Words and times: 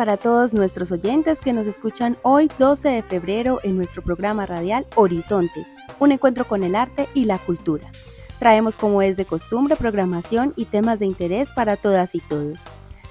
Para 0.00 0.16
todos 0.16 0.54
nuestros 0.54 0.92
oyentes 0.92 1.42
que 1.42 1.52
nos 1.52 1.66
escuchan 1.66 2.16
hoy 2.22 2.50
12 2.58 2.88
de 2.88 3.02
febrero 3.02 3.60
en 3.62 3.76
nuestro 3.76 4.00
programa 4.00 4.46
radial 4.46 4.86
Horizontes, 4.94 5.68
un 5.98 6.10
encuentro 6.10 6.46
con 6.46 6.62
el 6.62 6.74
arte 6.74 7.06
y 7.12 7.26
la 7.26 7.36
cultura. 7.36 7.90
Traemos 8.38 8.76
como 8.76 9.02
es 9.02 9.18
de 9.18 9.26
costumbre 9.26 9.76
programación 9.76 10.54
y 10.56 10.64
temas 10.64 11.00
de 11.00 11.04
interés 11.04 11.50
para 11.54 11.76
todas 11.76 12.14
y 12.14 12.20
todos. 12.20 12.62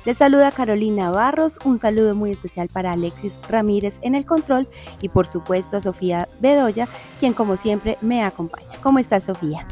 Les 0.04 0.18
saluda 0.18 0.52
Carolina 0.52 1.12
Barros, 1.12 1.60
un 1.64 1.78
saludo 1.78 2.16
muy 2.16 2.32
especial 2.32 2.70
para 2.74 2.94
Alexis 2.94 3.38
Ramírez 3.48 4.00
en 4.02 4.16
el 4.16 4.26
control 4.26 4.68
y 5.00 5.10
por 5.10 5.28
supuesto 5.28 5.78
a 5.78 5.82
Sofía 5.82 6.28
Bedoya, 6.40 6.88
quien 7.20 7.34
como 7.34 7.56
siempre 7.56 8.00
me 8.02 8.24
acompaña. 8.24 8.72
¿Cómo 8.82 8.98
estás 8.98 9.26
Sofía? 9.26 9.68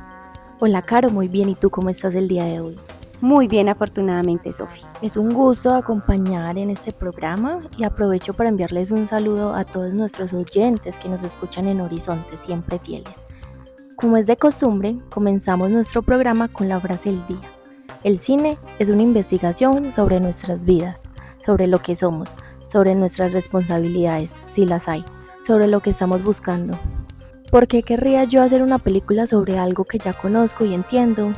Hola 0.59 0.83
Caro, 0.83 1.09
muy 1.09 1.27
bien. 1.27 1.49
¿Y 1.49 1.55
tú 1.55 1.71
cómo 1.71 1.89
estás 1.89 2.13
el 2.13 2.27
día 2.27 2.43
de 2.43 2.61
hoy? 2.61 2.77
Muy 3.21 3.47
bien, 3.47 3.67
afortunadamente, 3.67 4.53
Sofi. 4.53 4.81
Es 5.01 5.17
un 5.17 5.33
gusto 5.33 5.73
acompañar 5.73 6.55
en 6.59 6.69
este 6.69 6.91
programa 6.91 7.57
y 7.75 7.83
aprovecho 7.83 8.35
para 8.35 8.49
enviarles 8.49 8.91
un 8.91 9.07
saludo 9.07 9.55
a 9.55 9.65
todos 9.65 9.95
nuestros 9.95 10.33
oyentes 10.33 10.99
que 10.99 11.09
nos 11.09 11.23
escuchan 11.23 11.67
en 11.67 11.81
Horizonte, 11.81 12.37
siempre 12.45 12.77
fieles. 12.77 13.11
Como 13.95 14.17
es 14.17 14.27
de 14.27 14.37
costumbre, 14.37 14.97
comenzamos 15.09 15.71
nuestro 15.71 16.03
programa 16.03 16.47
con 16.47 16.69
la 16.69 16.79
frase 16.79 17.09
del 17.09 17.25
día. 17.25 17.41
El 18.03 18.19
cine 18.19 18.59
es 18.77 18.89
una 18.89 19.01
investigación 19.01 19.91
sobre 19.93 20.19
nuestras 20.19 20.63
vidas, 20.63 20.99
sobre 21.43 21.65
lo 21.65 21.79
que 21.79 21.95
somos, 21.95 22.29
sobre 22.71 22.93
nuestras 22.93 23.33
responsabilidades, 23.33 24.31
si 24.45 24.67
las 24.67 24.87
hay, 24.87 25.03
sobre 25.47 25.65
lo 25.65 25.79
que 25.79 25.89
estamos 25.89 26.23
buscando. 26.23 26.77
¿Por 27.49 27.67
qué 27.67 27.81
querría 27.81 28.25
yo 28.25 28.43
hacer 28.43 28.61
una 28.61 28.77
película 28.77 29.25
sobre 29.25 29.57
algo 29.57 29.85
que 29.85 29.97
ya 29.97 30.13
conozco 30.13 30.65
y 30.65 30.75
entiendo? 30.75 31.33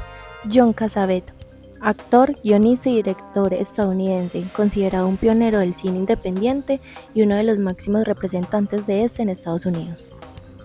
John 0.51 0.73
Cassavetes 0.73 1.38
actor, 1.81 2.37
guionista 2.43 2.89
y 2.89 2.97
director 2.97 3.53
estadounidense, 3.53 4.43
considerado 4.55 5.07
un 5.07 5.17
pionero 5.17 5.59
del 5.59 5.75
cine 5.75 5.97
independiente 5.97 6.79
y 7.13 7.23
uno 7.23 7.35
de 7.35 7.43
los 7.43 7.59
máximos 7.59 8.05
representantes 8.05 8.85
de 8.87 9.03
este 9.03 9.21
en 9.21 9.29
Estados 9.29 9.65
Unidos. 9.65 10.07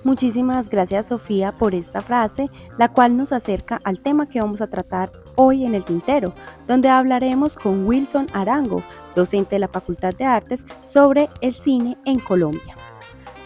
Muchísimas 0.05 0.69
gracias 0.69 1.09
Sofía 1.09 1.53
por 1.53 1.75
esta 1.75 2.03
frase, 2.03 2.51
la 2.79 2.91
cual 2.91 3.17
nos 3.17 3.33
acerca 3.33 3.81
al 3.85 4.01
tema 4.01 4.29
que 4.29 4.39
vamos 4.39 4.61
a 4.61 4.67
tratar 4.67 5.11
hoy 5.37 5.65
en 5.65 5.75
el 5.75 5.83
Tintero, 5.83 6.35
donde 6.69 6.91
hablaremos 6.91 7.57
con 7.57 7.87
Wilson 7.87 8.27
Arango, 8.35 8.83
docente 9.17 9.57
de 9.57 9.61
la 9.61 9.69
Facultad 9.69 10.15
de 10.15 10.25
Artes, 10.27 10.67
sobre 10.85 11.31
el 11.41 11.55
cine 11.55 11.97
en 12.05 12.19
Colombia. 12.19 12.77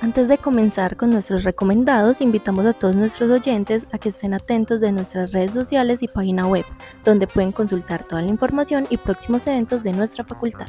Antes 0.00 0.28
de 0.28 0.38
comenzar 0.38 0.96
con 0.96 1.10
nuestros 1.10 1.42
recomendados, 1.42 2.20
invitamos 2.20 2.64
a 2.66 2.72
todos 2.72 2.94
nuestros 2.94 3.30
oyentes 3.33 3.83
a 3.92 3.98
que 3.98 4.11
estén 4.11 4.33
atentos 4.33 4.80
de 4.80 4.92
nuestras 4.92 5.33
redes 5.33 5.52
sociales 5.52 6.02
y 6.05 6.08
página 6.08 6.46
web, 6.46 6.64
donde 7.05 7.27
pueden 7.27 7.50
consultar 7.50 8.05
toda 8.05 8.23
la 8.23 8.28
información 8.28 8.86
y 8.90 8.96
próximos 8.96 9.46
eventos 9.48 9.83
de 9.83 9.92
nuestra 9.92 10.24
facultad. 10.24 10.68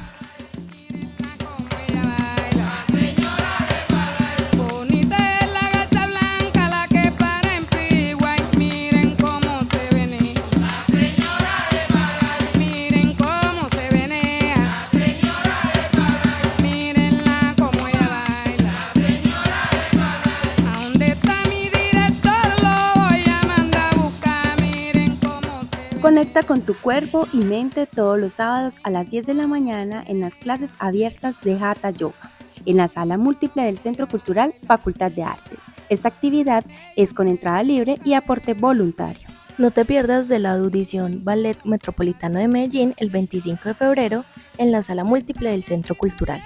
Conecta 26.33 26.47
con 26.47 26.63
tu 26.63 26.75
cuerpo 26.75 27.27
y 27.33 27.39
mente 27.39 27.87
todos 27.87 28.17
los 28.17 28.35
sábados 28.35 28.77
a 28.85 28.91
las 28.91 29.11
10 29.11 29.27
de 29.27 29.35
la 29.35 29.49
mañana 29.49 30.05
en 30.07 30.21
las 30.21 30.37
clases 30.37 30.71
abiertas 30.79 31.41
de 31.41 31.59
Hatha 31.59 31.91
Yoga, 31.91 32.31
en 32.67 32.77
la 32.77 32.87
sala 32.87 33.19
múltiple 33.19 33.65
del 33.65 33.79
Centro 33.79 34.07
Cultural 34.07 34.55
Facultad 34.65 35.11
de 35.11 35.25
Artes. 35.25 35.59
Esta 35.89 36.07
actividad 36.07 36.65
es 36.95 37.13
con 37.13 37.27
entrada 37.27 37.65
libre 37.65 37.97
y 38.05 38.13
aporte 38.13 38.55
voluntario. 38.55 39.27
No 39.59 39.73
te 39.73 39.85
pierdas 39.85 40.29
de 40.29 40.39
la 40.39 40.53
audición 40.53 41.25
Ballet 41.25 41.59
Metropolitano 41.65 42.39
de 42.39 42.47
Medellín 42.47 42.95
el 42.99 43.11
25 43.11 43.61
de 43.65 43.75
febrero 43.75 44.25
en 44.57 44.71
la 44.71 44.85
sala 44.85 45.03
múltiple 45.03 45.51
del 45.51 45.65
Centro 45.65 45.97
Cultural. 45.97 46.41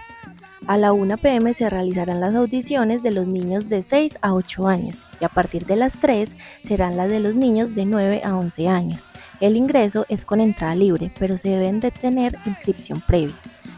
A 0.66 0.78
la 0.78 0.94
1 0.94 1.18
pm 1.18 1.52
se 1.52 1.68
realizarán 1.68 2.20
las 2.20 2.34
audiciones 2.34 3.02
de 3.02 3.10
los 3.10 3.26
niños 3.26 3.68
de 3.68 3.82
6 3.82 4.16
a 4.22 4.32
8 4.32 4.66
años 4.66 4.96
y 5.20 5.26
a 5.26 5.28
partir 5.28 5.66
de 5.66 5.76
las 5.76 6.00
3 6.00 6.34
serán 6.66 6.96
las 6.96 7.10
de 7.10 7.20
los 7.20 7.34
niños 7.34 7.74
de 7.74 7.84
9 7.84 8.22
a 8.24 8.34
11 8.34 8.68
años. 8.68 9.04
El 9.40 9.56
ingreso 9.56 10.06
es 10.08 10.24
con 10.24 10.40
entrada 10.40 10.74
libre, 10.74 11.10
pero 11.18 11.36
se 11.36 11.50
deben 11.50 11.80
de 11.80 11.90
tener 11.90 12.38
inscripción 12.46 13.00
previa. 13.00 13.34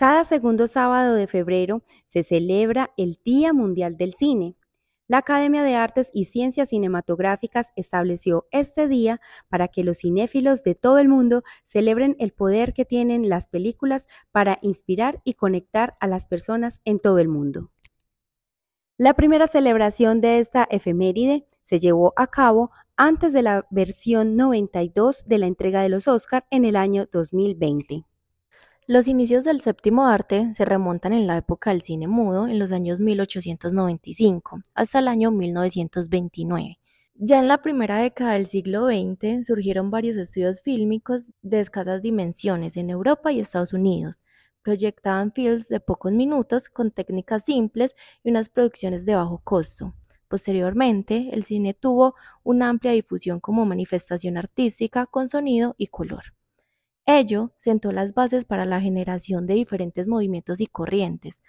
Cada 0.00 0.24
segundo 0.24 0.66
sábado 0.66 1.12
de 1.12 1.26
febrero 1.26 1.82
se 2.06 2.22
celebra 2.22 2.90
el 2.96 3.18
Día 3.22 3.52
Mundial 3.52 3.98
del 3.98 4.14
Cine. 4.14 4.56
La 5.08 5.18
Academia 5.18 5.62
de 5.62 5.74
Artes 5.74 6.10
y 6.14 6.24
Ciencias 6.24 6.70
Cinematográficas 6.70 7.70
estableció 7.76 8.46
este 8.50 8.88
día 8.88 9.20
para 9.50 9.68
que 9.68 9.84
los 9.84 9.98
cinéfilos 9.98 10.62
de 10.62 10.74
todo 10.74 11.00
el 11.00 11.10
mundo 11.10 11.42
celebren 11.66 12.16
el 12.18 12.32
poder 12.32 12.72
que 12.72 12.86
tienen 12.86 13.28
las 13.28 13.46
películas 13.46 14.06
para 14.32 14.58
inspirar 14.62 15.20
y 15.22 15.34
conectar 15.34 15.98
a 16.00 16.06
las 16.06 16.26
personas 16.26 16.80
en 16.86 16.98
todo 16.98 17.18
el 17.18 17.28
mundo. 17.28 17.70
La 18.96 19.12
primera 19.12 19.48
celebración 19.48 20.22
de 20.22 20.38
esta 20.38 20.66
efeméride 20.70 21.46
se 21.64 21.78
llevó 21.78 22.14
a 22.16 22.28
cabo 22.28 22.70
antes 22.96 23.34
de 23.34 23.42
la 23.42 23.66
versión 23.70 24.34
92 24.34 25.28
de 25.28 25.36
la 25.36 25.46
entrega 25.46 25.82
de 25.82 25.90
los 25.90 26.08
Oscar 26.08 26.46
en 26.50 26.64
el 26.64 26.76
año 26.76 27.04
2020. 27.12 28.06
Los 28.92 29.06
inicios 29.06 29.44
del 29.44 29.60
séptimo 29.60 30.08
arte 30.08 30.52
se 30.52 30.64
remontan 30.64 31.12
en 31.12 31.28
la 31.28 31.36
época 31.36 31.70
del 31.70 31.80
cine 31.80 32.08
mudo, 32.08 32.48
en 32.48 32.58
los 32.58 32.72
años 32.72 32.98
1895 32.98 34.62
hasta 34.74 34.98
el 34.98 35.06
año 35.06 35.30
1929. 35.30 36.80
Ya 37.14 37.38
en 37.38 37.46
la 37.46 37.62
primera 37.62 37.98
década 37.98 38.32
del 38.32 38.48
siglo 38.48 38.88
XX 38.88 39.46
surgieron 39.46 39.92
varios 39.92 40.16
estudios 40.16 40.60
fílmicos 40.62 41.30
de 41.40 41.60
escasas 41.60 42.02
dimensiones 42.02 42.76
en 42.76 42.90
Europa 42.90 43.30
y 43.30 43.38
Estados 43.38 43.72
Unidos. 43.72 44.18
Proyectaban 44.62 45.30
films 45.30 45.68
de 45.68 45.78
pocos 45.78 46.10
minutos 46.10 46.68
con 46.68 46.90
técnicas 46.90 47.44
simples 47.44 47.94
y 48.24 48.30
unas 48.30 48.48
producciones 48.48 49.06
de 49.06 49.14
bajo 49.14 49.40
costo. 49.44 49.94
Posteriormente, 50.26 51.28
el 51.30 51.44
cine 51.44 51.74
tuvo 51.74 52.16
una 52.42 52.68
amplia 52.68 52.90
difusión 52.90 53.38
como 53.38 53.64
manifestación 53.66 54.36
artística 54.36 55.06
con 55.06 55.28
sonido 55.28 55.76
y 55.78 55.86
color. 55.86 56.24
Ello 57.18 57.52
sentó 57.58 57.90
las 57.90 58.14
bases 58.14 58.44
para 58.44 58.64
la 58.64 58.80
generación 58.80 59.46
de 59.46 59.54
diferentes 59.54 60.06
movimientos 60.06 60.60
y 60.60 60.66
corrientes, 60.66 61.40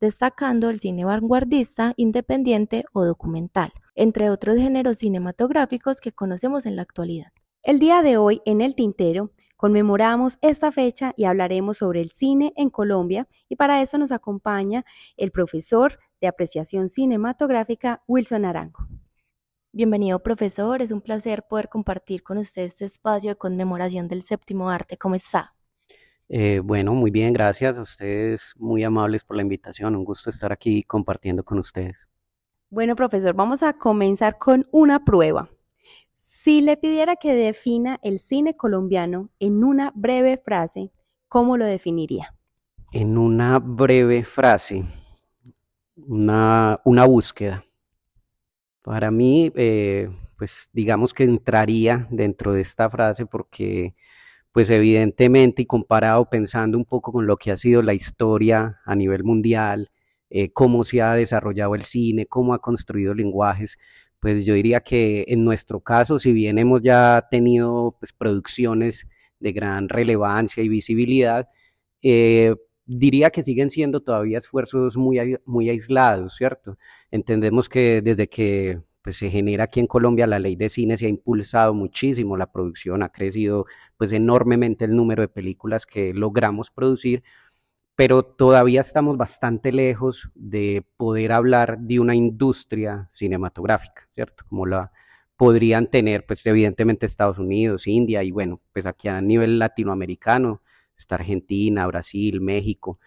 destacando 0.00 0.70
el 0.70 0.80
cine 0.80 1.04
vanguardista, 1.04 1.92
independiente 1.96 2.84
o 2.92 3.04
documental, 3.04 3.72
entre 3.94 4.30
otros 4.30 4.56
géneros 4.56 4.98
cinematográficos 4.98 6.00
que 6.00 6.12
conocemos 6.12 6.64
en 6.64 6.76
la 6.76 6.82
actualidad. 6.82 7.32
El 7.62 7.78
día 7.78 8.00
de 8.00 8.16
hoy 8.16 8.40
en 8.46 8.62
El 8.62 8.74
Tintero 8.74 9.32
conmemoramos 9.58 10.38
esta 10.40 10.72
fecha 10.72 11.12
y 11.18 11.24
hablaremos 11.24 11.76
sobre 11.76 12.00
el 12.00 12.10
cine 12.12 12.54
en 12.56 12.70
Colombia 12.70 13.28
y 13.48 13.56
para 13.56 13.82
eso 13.82 13.98
nos 13.98 14.12
acompaña 14.12 14.86
el 15.18 15.32
profesor 15.32 15.98
de 16.22 16.28
apreciación 16.28 16.88
cinematográfica 16.88 18.02
Wilson 18.06 18.46
Arango. 18.46 18.86
Bienvenido, 19.72 20.18
profesor. 20.18 20.82
Es 20.82 20.90
un 20.90 21.00
placer 21.00 21.44
poder 21.48 21.68
compartir 21.68 22.24
con 22.24 22.38
usted 22.38 22.62
este 22.62 22.86
espacio 22.86 23.30
de 23.30 23.36
conmemoración 23.36 24.08
del 24.08 24.22
séptimo 24.22 24.68
arte. 24.68 24.96
¿Cómo 24.96 25.14
está? 25.14 25.54
Eh, 26.28 26.60
bueno, 26.64 26.92
muy 26.92 27.12
bien, 27.12 27.32
gracias. 27.32 27.78
A 27.78 27.82
ustedes 27.82 28.52
muy 28.56 28.82
amables 28.82 29.22
por 29.22 29.36
la 29.36 29.42
invitación. 29.42 29.94
Un 29.94 30.04
gusto 30.04 30.28
estar 30.28 30.52
aquí 30.52 30.82
compartiendo 30.82 31.44
con 31.44 31.60
ustedes. 31.60 32.08
Bueno, 32.68 32.96
profesor, 32.96 33.32
vamos 33.32 33.62
a 33.62 33.74
comenzar 33.74 34.38
con 34.38 34.66
una 34.72 35.04
prueba. 35.04 35.48
Si 36.16 36.62
le 36.62 36.76
pidiera 36.76 37.14
que 37.14 37.32
defina 37.34 38.00
el 38.02 38.18
cine 38.18 38.56
colombiano 38.56 39.30
en 39.38 39.62
una 39.62 39.92
breve 39.94 40.36
frase, 40.36 40.90
¿cómo 41.28 41.56
lo 41.56 41.64
definiría? 41.64 42.34
En 42.90 43.16
una 43.16 43.60
breve 43.60 44.24
frase, 44.24 44.82
una, 45.94 46.80
una 46.84 47.06
búsqueda 47.06 47.62
para 48.82 49.10
mí, 49.10 49.52
eh, 49.56 50.10
pues 50.38 50.70
digamos 50.72 51.14
que 51.14 51.24
entraría 51.24 52.06
dentro 52.10 52.52
de 52.52 52.62
esta 52.62 52.88
frase 52.90 53.26
porque, 53.26 53.94
pues 54.52 54.70
evidentemente 54.70 55.62
y 55.62 55.66
comparado 55.66 56.28
pensando 56.30 56.78
un 56.78 56.84
poco 56.86 57.12
con 57.12 57.26
lo 57.26 57.36
que 57.36 57.52
ha 57.52 57.56
sido 57.58 57.82
la 57.82 57.94
historia 57.94 58.80
a 58.84 58.94
nivel 58.96 59.24
mundial, 59.24 59.90
eh, 60.30 60.50
cómo 60.52 60.84
se 60.84 61.02
ha 61.02 61.14
desarrollado 61.14 61.74
el 61.74 61.84
cine, 61.84 62.26
cómo 62.26 62.54
ha 62.54 62.60
construido 62.60 63.14
lenguajes, 63.14 63.78
pues 64.20 64.44
yo 64.46 64.54
diría 64.54 64.80
que 64.80 65.24
en 65.28 65.44
nuestro 65.44 65.80
caso, 65.80 66.18
si 66.18 66.32
bien 66.32 66.58
hemos 66.58 66.82
ya 66.82 67.26
tenido 67.30 67.96
pues, 68.00 68.12
producciones 68.12 69.06
de 69.40 69.52
gran 69.52 69.88
relevancia 69.88 70.62
y 70.62 70.68
visibilidad, 70.68 71.48
eh, 72.02 72.54
diría 72.86 73.30
que 73.30 73.44
siguen 73.44 73.70
siendo 73.70 74.00
todavía 74.00 74.38
esfuerzos 74.38 74.96
muy, 74.96 75.38
muy 75.44 75.70
aislados, 75.70 76.36
¿cierto? 76.36 76.78
Entendemos 77.10 77.68
que 77.68 78.02
desde 78.02 78.28
que 78.28 78.80
pues, 79.02 79.16
se 79.16 79.30
genera 79.30 79.64
aquí 79.64 79.80
en 79.80 79.86
Colombia 79.86 80.26
la 80.26 80.38
ley 80.38 80.56
de 80.56 80.68
cine 80.68 80.96
se 80.96 81.06
ha 81.06 81.08
impulsado 81.08 81.74
muchísimo 81.74 82.36
la 82.36 82.50
producción, 82.52 83.02
ha 83.02 83.10
crecido 83.10 83.66
pues 83.96 84.12
enormemente 84.12 84.84
el 84.84 84.96
número 84.96 85.22
de 85.22 85.28
películas 85.28 85.86
que 85.86 86.12
logramos 86.14 86.70
producir, 86.70 87.22
pero 87.96 88.24
todavía 88.24 88.80
estamos 88.80 89.16
bastante 89.16 89.72
lejos 89.72 90.30
de 90.34 90.84
poder 90.96 91.32
hablar 91.32 91.78
de 91.80 92.00
una 92.00 92.14
industria 92.14 93.08
cinematográfica, 93.10 94.08
¿cierto? 94.10 94.44
Como 94.48 94.66
la 94.66 94.92
podrían 95.36 95.86
tener 95.88 96.26
pues 96.26 96.46
evidentemente 96.46 97.06
Estados 97.06 97.38
Unidos, 97.38 97.86
India 97.86 98.22
y 98.22 98.30
bueno, 98.30 98.60
pues 98.72 98.86
aquí 98.86 99.08
a 99.08 99.20
nivel 99.20 99.58
latinoamericano 99.58 100.62
está 101.00 101.16
Argentina, 101.16 101.86
Brasil, 101.86 102.40
México, 102.40 102.98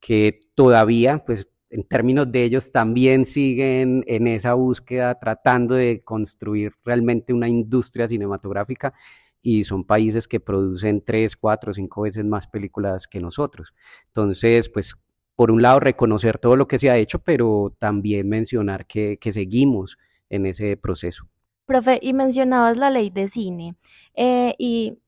que 0.00 0.40
todavía, 0.54 1.24
pues 1.24 1.48
en 1.70 1.84
términos 1.84 2.30
de 2.30 2.44
ellos, 2.44 2.70
también 2.70 3.24
siguen 3.24 4.04
en 4.06 4.26
esa 4.26 4.52
búsqueda 4.54 5.18
tratando 5.18 5.74
de 5.74 6.02
construir 6.04 6.72
realmente 6.84 7.32
una 7.32 7.48
industria 7.48 8.06
cinematográfica 8.06 8.92
y 9.40 9.64
son 9.64 9.84
países 9.84 10.28
que 10.28 10.38
producen 10.38 11.02
tres, 11.04 11.36
cuatro, 11.36 11.72
cinco 11.72 12.02
veces 12.02 12.24
más 12.24 12.46
películas 12.46 13.08
que 13.08 13.20
nosotros. 13.20 13.74
Entonces, 14.08 14.68
pues, 14.68 14.94
por 15.34 15.50
un 15.50 15.62
lado, 15.62 15.80
reconocer 15.80 16.38
todo 16.38 16.56
lo 16.56 16.68
que 16.68 16.78
se 16.78 16.90
ha 16.90 16.98
hecho, 16.98 17.20
pero 17.20 17.74
también 17.78 18.28
mencionar 18.28 18.86
que, 18.86 19.16
que 19.18 19.32
seguimos 19.32 19.96
en 20.28 20.46
ese 20.46 20.76
proceso. 20.76 21.26
Profe, 21.64 21.98
y 22.02 22.12
mencionabas 22.12 22.76
la 22.76 22.90
ley 22.90 23.08
de 23.10 23.28
cine, 23.28 23.76
eh, 24.14 24.54
y 24.58 24.98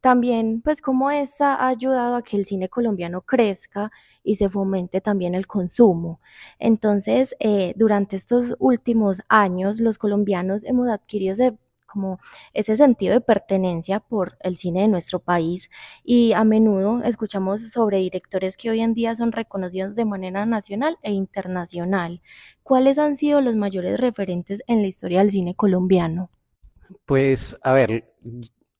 también, 0.00 0.60
pues, 0.62 0.80
cómo 0.80 1.10
esa 1.10 1.54
ha 1.54 1.68
ayudado 1.68 2.16
a 2.16 2.22
que 2.22 2.36
el 2.36 2.44
cine 2.44 2.68
colombiano 2.68 3.22
crezca 3.22 3.90
y 4.22 4.36
se 4.36 4.48
fomente 4.48 5.00
también 5.00 5.34
el 5.34 5.46
consumo. 5.46 6.20
Entonces, 6.58 7.34
eh, 7.40 7.74
durante 7.76 8.16
estos 8.16 8.54
últimos 8.58 9.22
años, 9.28 9.80
los 9.80 9.98
colombianos 9.98 10.64
hemos 10.64 10.88
adquirido 10.88 11.34
ese, 11.34 11.56
como 11.86 12.20
ese 12.52 12.76
sentido 12.76 13.14
de 13.14 13.20
pertenencia 13.20 14.00
por 14.00 14.36
el 14.40 14.56
cine 14.56 14.82
de 14.82 14.88
nuestro 14.88 15.20
país 15.20 15.70
y 16.04 16.32
a 16.32 16.44
menudo 16.44 17.02
escuchamos 17.02 17.62
sobre 17.72 17.98
directores 17.98 18.56
que 18.56 18.70
hoy 18.70 18.80
en 18.80 18.94
día 18.94 19.16
son 19.16 19.32
reconocidos 19.32 19.96
de 19.96 20.04
manera 20.04 20.44
nacional 20.46 20.98
e 21.02 21.12
internacional. 21.12 22.20
¿Cuáles 22.62 22.98
han 22.98 23.16
sido 23.16 23.40
los 23.40 23.56
mayores 23.56 23.98
referentes 23.98 24.62
en 24.66 24.82
la 24.82 24.88
historia 24.88 25.20
del 25.20 25.30
cine 25.30 25.54
colombiano? 25.54 26.28
Pues, 27.06 27.56
a 27.62 27.72
ver, 27.72 28.04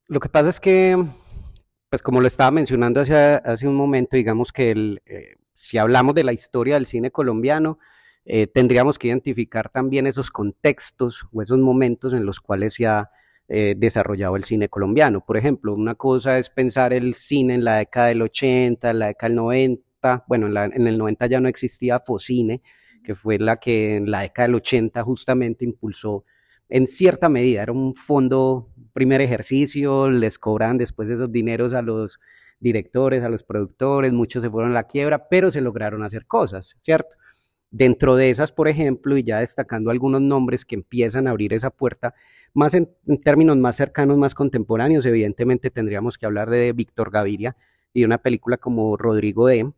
lo 0.09 0.21
que 0.21 0.29
pasa 0.31 0.49
es 0.49 0.59
que, 0.59 0.97
pues 1.91 2.03
como 2.03 2.21
lo 2.21 2.27
estaba 2.27 2.50
mencionando 2.50 3.00
hace, 3.00 3.15
hace 3.15 3.69
un 3.69 3.77
momento, 3.77 4.17
digamos 4.17 4.53
que 4.53 4.71
el, 4.71 5.03
eh, 5.05 5.37
si 5.55 5.77
hablamos 5.77 6.15
de 6.15 6.25
la 6.25 6.33
historia 6.33 6.75
del 6.75 6.87
cine 6.87 7.11
colombiano, 7.11 7.79
eh, 8.25 8.47
tendríamos 8.47 8.99
que 8.99 9.09
identificar 9.09 9.69
también 9.69 10.07
esos 10.07 10.31
contextos 10.31 11.27
o 11.33 11.43
esos 11.43 11.59
momentos 11.59 12.15
en 12.15 12.25
los 12.25 12.41
cuales 12.41 12.75
se 12.75 12.87
ha 12.87 13.11
eh, 13.49 13.75
desarrollado 13.77 14.37
el 14.37 14.45
cine 14.45 14.69
colombiano. 14.69 15.25
Por 15.25 15.37
ejemplo, 15.37 15.75
una 15.75 15.95
cosa 15.95 16.38
es 16.38 16.50
pensar 16.50 16.93
el 16.93 17.15
cine 17.15 17.55
en 17.55 17.65
la 17.65 17.77
década 17.77 18.09
del 18.09 18.23
80, 18.23 18.91
en 18.91 18.99
la 18.99 19.07
década 19.09 19.29
del 19.29 19.37
90, 19.37 20.25
bueno, 20.27 20.47
en, 20.47 20.57
en 20.75 20.87
el 20.87 20.99
90 20.99 21.27
ya 21.27 21.41
no 21.41 21.49
existía 21.49 22.00
Focine, 22.00 22.62
que 23.05 23.15
fue 23.15 23.38
la 23.38 23.59
que 23.59 23.97
en 23.97 24.11
la 24.11 24.23
década 24.23 24.49
del 24.49 24.57
80 24.57 25.03
justamente 25.03 25.65
impulsó 25.65 26.25
en 26.68 26.87
cierta 26.87 27.28
medida, 27.28 27.62
era 27.62 27.72
un 27.72 27.94
fondo 27.94 28.68
primer 28.92 29.20
ejercicio, 29.20 30.10
les 30.10 30.38
cobran 30.38 30.78
después 30.78 31.08
esos 31.08 31.30
dineros 31.30 31.72
a 31.72 31.82
los 31.82 32.18
directores, 32.60 33.22
a 33.22 33.28
los 33.28 33.42
productores, 33.42 34.12
muchos 34.12 34.42
se 34.42 34.50
fueron 34.50 34.72
a 34.72 34.75
la 34.75 34.84
quiebra, 34.84 35.28
pero 35.28 35.50
se 35.50 35.60
lograron 35.60 36.02
hacer 36.02 36.26
cosas, 36.26 36.76
¿cierto? 36.80 37.14
Dentro 37.70 38.16
de 38.16 38.30
esas, 38.30 38.50
por 38.50 38.66
ejemplo, 38.68 39.16
y 39.16 39.22
ya 39.22 39.40
destacando 39.40 39.90
algunos 39.90 40.20
nombres 40.20 40.64
que 40.64 40.75
empiezan 40.75 41.26
a 41.26 41.30
abrir 41.30 41.52
esa 41.52 41.70
puerta, 41.70 42.14
más 42.54 42.75
en, 42.75 42.88
términos 43.22 43.56
más 43.58 43.76
cercanos, 43.76 44.18
más 44.18 44.34
contemporáneos, 44.34 45.06
evidentemente 45.06 45.70
tendríamos 45.70 46.18
que 46.18 46.26
hablar 46.26 46.50
de 46.50 46.72
Víctor 46.72 47.10
Gaviria 47.10 47.56
y 47.92 48.00
de 48.00 48.06
una 48.06 48.18
película 48.18 48.56
como 48.56 48.96
Rodrigo 48.96 49.46
D., 49.46 49.72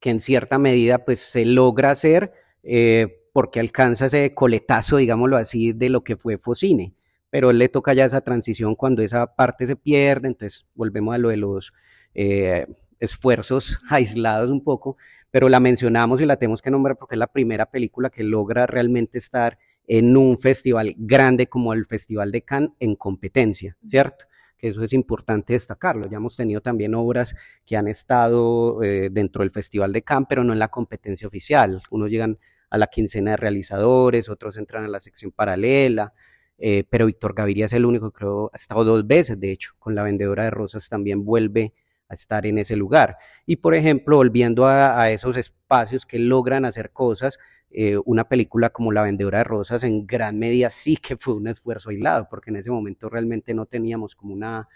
que 0.00 0.10
en 0.10 0.20
cierta 0.20 0.58
medida 0.58 1.04
pues 1.04 1.20
se 1.20 1.46
logra 1.46 1.90
hacer 1.90 2.32
eh, 2.62 3.23
porque 3.34 3.58
alcanza 3.58 4.06
ese 4.06 4.32
coletazo, 4.32 4.98
digámoslo 4.98 5.36
así, 5.36 5.72
de 5.72 5.88
lo 5.88 6.04
que 6.04 6.16
fue 6.16 6.38
Focine. 6.38 6.94
Pero 7.30 7.50
él 7.50 7.58
le 7.58 7.68
toca 7.68 7.92
ya 7.92 8.04
esa 8.04 8.20
transición 8.20 8.76
cuando 8.76 9.02
esa 9.02 9.34
parte 9.34 9.66
se 9.66 9.74
pierde, 9.74 10.28
entonces 10.28 10.66
volvemos 10.76 11.16
a 11.16 11.18
lo 11.18 11.30
de 11.30 11.36
los 11.36 11.72
eh, 12.14 12.64
esfuerzos 13.00 13.80
aislados 13.90 14.50
un 14.50 14.62
poco, 14.62 14.96
pero 15.32 15.48
la 15.48 15.58
mencionamos 15.58 16.20
y 16.20 16.26
la 16.26 16.36
tenemos 16.36 16.62
que 16.62 16.70
nombrar 16.70 16.96
porque 16.96 17.16
es 17.16 17.18
la 17.18 17.26
primera 17.26 17.72
película 17.72 18.08
que 18.08 18.22
logra 18.22 18.68
realmente 18.68 19.18
estar 19.18 19.58
en 19.88 20.16
un 20.16 20.38
festival 20.38 20.94
grande 20.96 21.48
como 21.48 21.72
el 21.72 21.86
Festival 21.86 22.30
de 22.30 22.42
Cannes 22.42 22.70
en 22.78 22.94
competencia, 22.94 23.76
¿cierto? 23.84 24.26
Que 24.56 24.68
eso 24.68 24.80
es 24.84 24.92
importante 24.92 25.54
destacarlo. 25.54 26.08
Ya 26.08 26.18
hemos 26.18 26.36
tenido 26.36 26.60
también 26.60 26.94
obras 26.94 27.34
que 27.66 27.76
han 27.76 27.88
estado 27.88 28.80
eh, 28.84 29.08
dentro 29.10 29.42
del 29.42 29.50
Festival 29.50 29.92
de 29.92 30.02
Cannes, 30.02 30.26
pero 30.28 30.44
no 30.44 30.52
en 30.52 30.60
la 30.60 30.68
competencia 30.68 31.26
oficial. 31.26 31.82
Unos 31.90 32.10
llegan 32.10 32.38
a 32.74 32.78
la 32.78 32.88
quincena 32.88 33.32
de 33.32 33.36
realizadores, 33.36 34.28
otros 34.28 34.56
entran 34.56 34.82
a 34.82 34.88
la 34.88 34.98
sección 34.98 35.30
paralela, 35.30 36.12
eh, 36.58 36.82
pero 36.90 37.06
Víctor 37.06 37.32
Gaviria 37.32 37.66
es 37.66 37.72
el 37.72 37.84
único, 37.84 38.10
creo, 38.10 38.50
ha 38.52 38.56
estado 38.56 38.82
dos 38.84 39.06
veces, 39.06 39.38
de 39.38 39.52
hecho, 39.52 39.74
con 39.78 39.94
la 39.94 40.02
vendedora 40.02 40.42
de 40.42 40.50
rosas 40.50 40.88
también 40.88 41.24
vuelve 41.24 41.72
a 42.08 42.14
estar 42.14 42.46
en 42.46 42.58
ese 42.58 42.74
lugar. 42.74 43.16
Y 43.46 43.56
por 43.56 43.76
ejemplo, 43.76 44.16
volviendo 44.16 44.66
a, 44.66 45.08
esos 45.12 45.36
espacios 45.36 46.04
que 46.04 46.18
logran 46.18 46.64
hacer 46.64 46.90
cosas, 46.90 47.38
eh, 47.70 47.96
una 48.04 48.28
película 48.28 48.70
como 48.70 48.90
La 48.90 49.02
vendedora 49.02 49.38
de 49.38 49.44
rosas 49.44 49.84
en 49.84 50.04
gran 50.04 50.38
medida 50.40 50.68
sí 50.70 50.96
que 50.96 51.16
fue 51.16 51.34
un 51.34 51.46
esfuerzo 51.46 51.90
aislado, 51.90 52.26
porque 52.28 52.50
en 52.50 52.56
ese 52.56 52.72
momento 52.72 53.08
realmente 53.08 53.54
no 53.54 53.66
teníamos 53.66 54.16
como 54.16 54.34
una, 54.34 54.68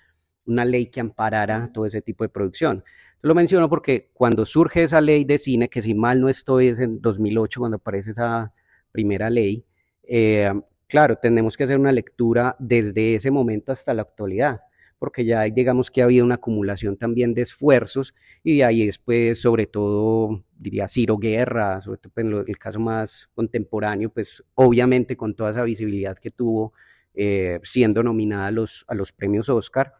una 0.46 0.64
ley 0.64 0.86
que 0.86 1.00
amparara 1.00 1.70
todo 1.74 1.86
ese 1.86 2.00
tipo 2.00 2.22
de 2.22 2.28
producción. 2.28 2.84
Lo 3.20 3.34
menciono 3.34 3.68
porque 3.68 4.10
cuando 4.14 4.46
surge 4.46 4.84
esa 4.84 5.00
ley 5.00 5.24
de 5.24 5.38
cine, 5.38 5.68
que 5.68 5.82
si 5.82 5.92
mal 5.92 6.20
no 6.20 6.28
estoy 6.28 6.68
es 6.68 6.78
en 6.78 7.00
2008 7.00 7.58
cuando 7.58 7.76
aparece 7.78 8.12
esa 8.12 8.52
primera 8.92 9.28
ley, 9.28 9.64
eh, 10.04 10.52
claro, 10.86 11.16
tenemos 11.16 11.56
que 11.56 11.64
hacer 11.64 11.78
una 11.78 11.90
lectura 11.90 12.54
desde 12.60 13.16
ese 13.16 13.32
momento 13.32 13.72
hasta 13.72 13.92
la 13.92 14.02
actualidad, 14.02 14.60
porque 15.00 15.24
ya 15.24 15.42
digamos 15.42 15.90
que 15.90 16.00
ha 16.00 16.04
habido 16.04 16.24
una 16.24 16.36
acumulación 16.36 16.96
también 16.96 17.34
de 17.34 17.42
esfuerzos 17.42 18.14
y 18.44 18.58
de 18.58 18.64
ahí 18.64 18.86
después, 18.86 19.40
sobre 19.40 19.66
todo, 19.66 20.44
diría 20.56 20.86
Ciro 20.86 21.18
Guerra, 21.18 21.82
sobre 21.82 21.98
todo 21.98 22.12
en 22.16 22.44
el 22.46 22.58
caso 22.58 22.78
más 22.78 23.28
contemporáneo, 23.34 24.10
pues 24.10 24.44
obviamente 24.54 25.16
con 25.16 25.34
toda 25.34 25.50
esa 25.50 25.64
visibilidad 25.64 26.16
que 26.18 26.30
tuvo 26.30 26.72
eh, 27.14 27.58
siendo 27.64 28.04
nominada 28.04 28.46
a 28.46 28.50
los, 28.52 28.84
a 28.86 28.94
los 28.94 29.12
premios 29.12 29.48
Oscar 29.48 29.92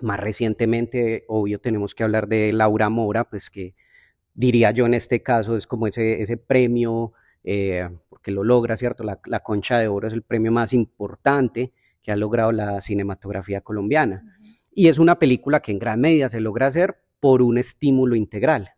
más 0.00 0.18
recientemente, 0.18 1.24
obvio, 1.28 1.60
tenemos 1.60 1.94
que 1.94 2.04
hablar 2.04 2.28
de 2.28 2.52
Laura 2.52 2.88
Mora, 2.88 3.28
pues 3.28 3.50
que 3.50 3.74
diría 4.34 4.70
yo 4.70 4.86
en 4.86 4.94
este 4.94 5.22
caso 5.22 5.56
es 5.56 5.66
como 5.66 5.86
ese, 5.86 6.22
ese 6.22 6.36
premio, 6.36 7.12
eh, 7.44 7.88
porque 8.08 8.30
lo 8.30 8.44
logra, 8.44 8.76
¿cierto? 8.76 9.04
La, 9.04 9.40
Concha 9.40 9.78
de 9.78 9.88
Oro 9.88 10.08
es 10.08 10.14
el 10.14 10.22
premio 10.22 10.52
más 10.52 10.72
importante 10.72 11.72
que 12.02 12.12
ha 12.12 12.16
logrado 12.16 12.52
la 12.52 12.80
cinematografía 12.80 13.60
colombiana. 13.60 14.38
Y 14.70 14.88
es 14.88 14.98
una 14.98 15.18
película 15.18 15.60
que 15.60 15.72
en 15.72 15.78
gran 15.78 16.00
medida 16.00 16.28
se 16.28 16.40
logra 16.40 16.68
hacer 16.68 16.96
por 17.20 17.42
un 17.42 17.58
estímulo 17.58 18.16
integral 18.16 18.70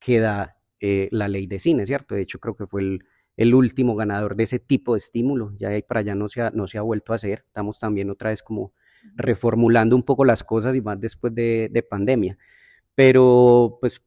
que 0.00 0.18
da 0.18 0.56
eh, 0.80 1.08
la 1.12 1.28
ley 1.28 1.46
de 1.46 1.58
cine, 1.58 1.86
¿cierto? 1.86 2.14
De 2.14 2.22
hecho, 2.22 2.40
creo 2.40 2.56
que 2.56 2.66
fue 2.66 2.80
el, 2.80 3.04
el 3.36 3.54
último 3.54 3.94
ganador 3.94 4.34
de 4.34 4.44
ese 4.44 4.58
tipo 4.58 4.94
de 4.94 4.98
estímulo. 4.98 5.52
Ya 5.58 5.68
ahí 5.68 5.82
para 5.82 6.00
allá 6.00 6.14
no 6.14 6.28
se, 6.28 6.42
ha, 6.42 6.50
no 6.50 6.66
se 6.66 6.78
ha 6.78 6.82
vuelto 6.82 7.12
a 7.12 7.16
hacer. 7.16 7.44
Estamos 7.46 7.78
también 7.78 8.10
otra 8.10 8.30
vez 8.30 8.42
como 8.42 8.72
reformulando 9.14 9.96
un 9.96 10.02
poco 10.02 10.24
las 10.24 10.44
cosas 10.44 10.76
y 10.76 10.80
más 10.80 11.00
después 11.00 11.34
de, 11.34 11.86
pandemia. 11.88 12.38
Pero, 12.94 13.78
pues, 13.80 14.02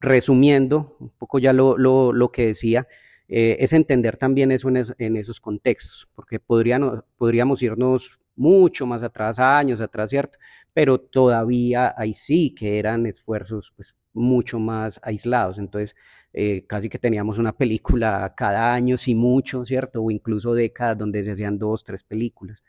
resumiendo 0.00 0.96
un 1.00 1.10
poco 1.10 1.38
ya 1.38 1.52
lo, 1.52 2.30
que 2.32 2.48
decía, 2.48 2.86
eh, 3.28 3.56
es 3.60 3.72
entender 3.72 4.16
también 4.16 4.52
eso 4.52 4.68
en, 4.68 5.16
esos 5.16 5.40
contextos, 5.40 6.08
porque 6.14 6.40
podríamos 6.40 7.62
irnos 7.62 8.18
mucho 8.36 8.86
más 8.86 9.02
atrás, 9.02 9.38
años 9.38 9.80
atrás, 9.80 10.10
¿cierto? 10.10 10.38
Pero 10.72 11.00
todavía 11.00 11.94
ahí 11.96 12.14
sí 12.14 12.54
que 12.54 12.78
eran 12.78 13.06
esfuerzos 13.06 13.72
pues, 13.74 13.96
mucho 14.12 14.58
más 14.58 15.00
aislados, 15.02 15.58
entonces 15.58 15.96
eh, 16.32 16.66
casi 16.66 16.88
que 16.88 16.98
teníamos 16.98 17.38
una 17.38 17.52
película 17.52 18.34
cada 18.36 18.74
año, 18.74 18.98
si 18.98 19.14
mucho, 19.14 19.64
¿cierto? 19.64 20.02
O 20.02 20.10
incluso 20.10 20.54
décadas 20.54 20.98
donde 20.98 21.24
se 21.24 21.32
hacían 21.32 21.58
dos, 21.58 21.82
tres 21.82 22.04
películas. 22.04 22.62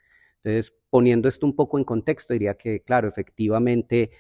Entonces, 0.48 0.74
poniendo 0.90 1.28
esto 1.28 1.46
un 1.46 1.54
poco 1.54 1.78
en 1.78 1.84
contexto, 1.84 2.32
diría 2.32 2.54
que, 2.54 2.82
claro, 2.82 3.10
efectivamente, 3.10 4.12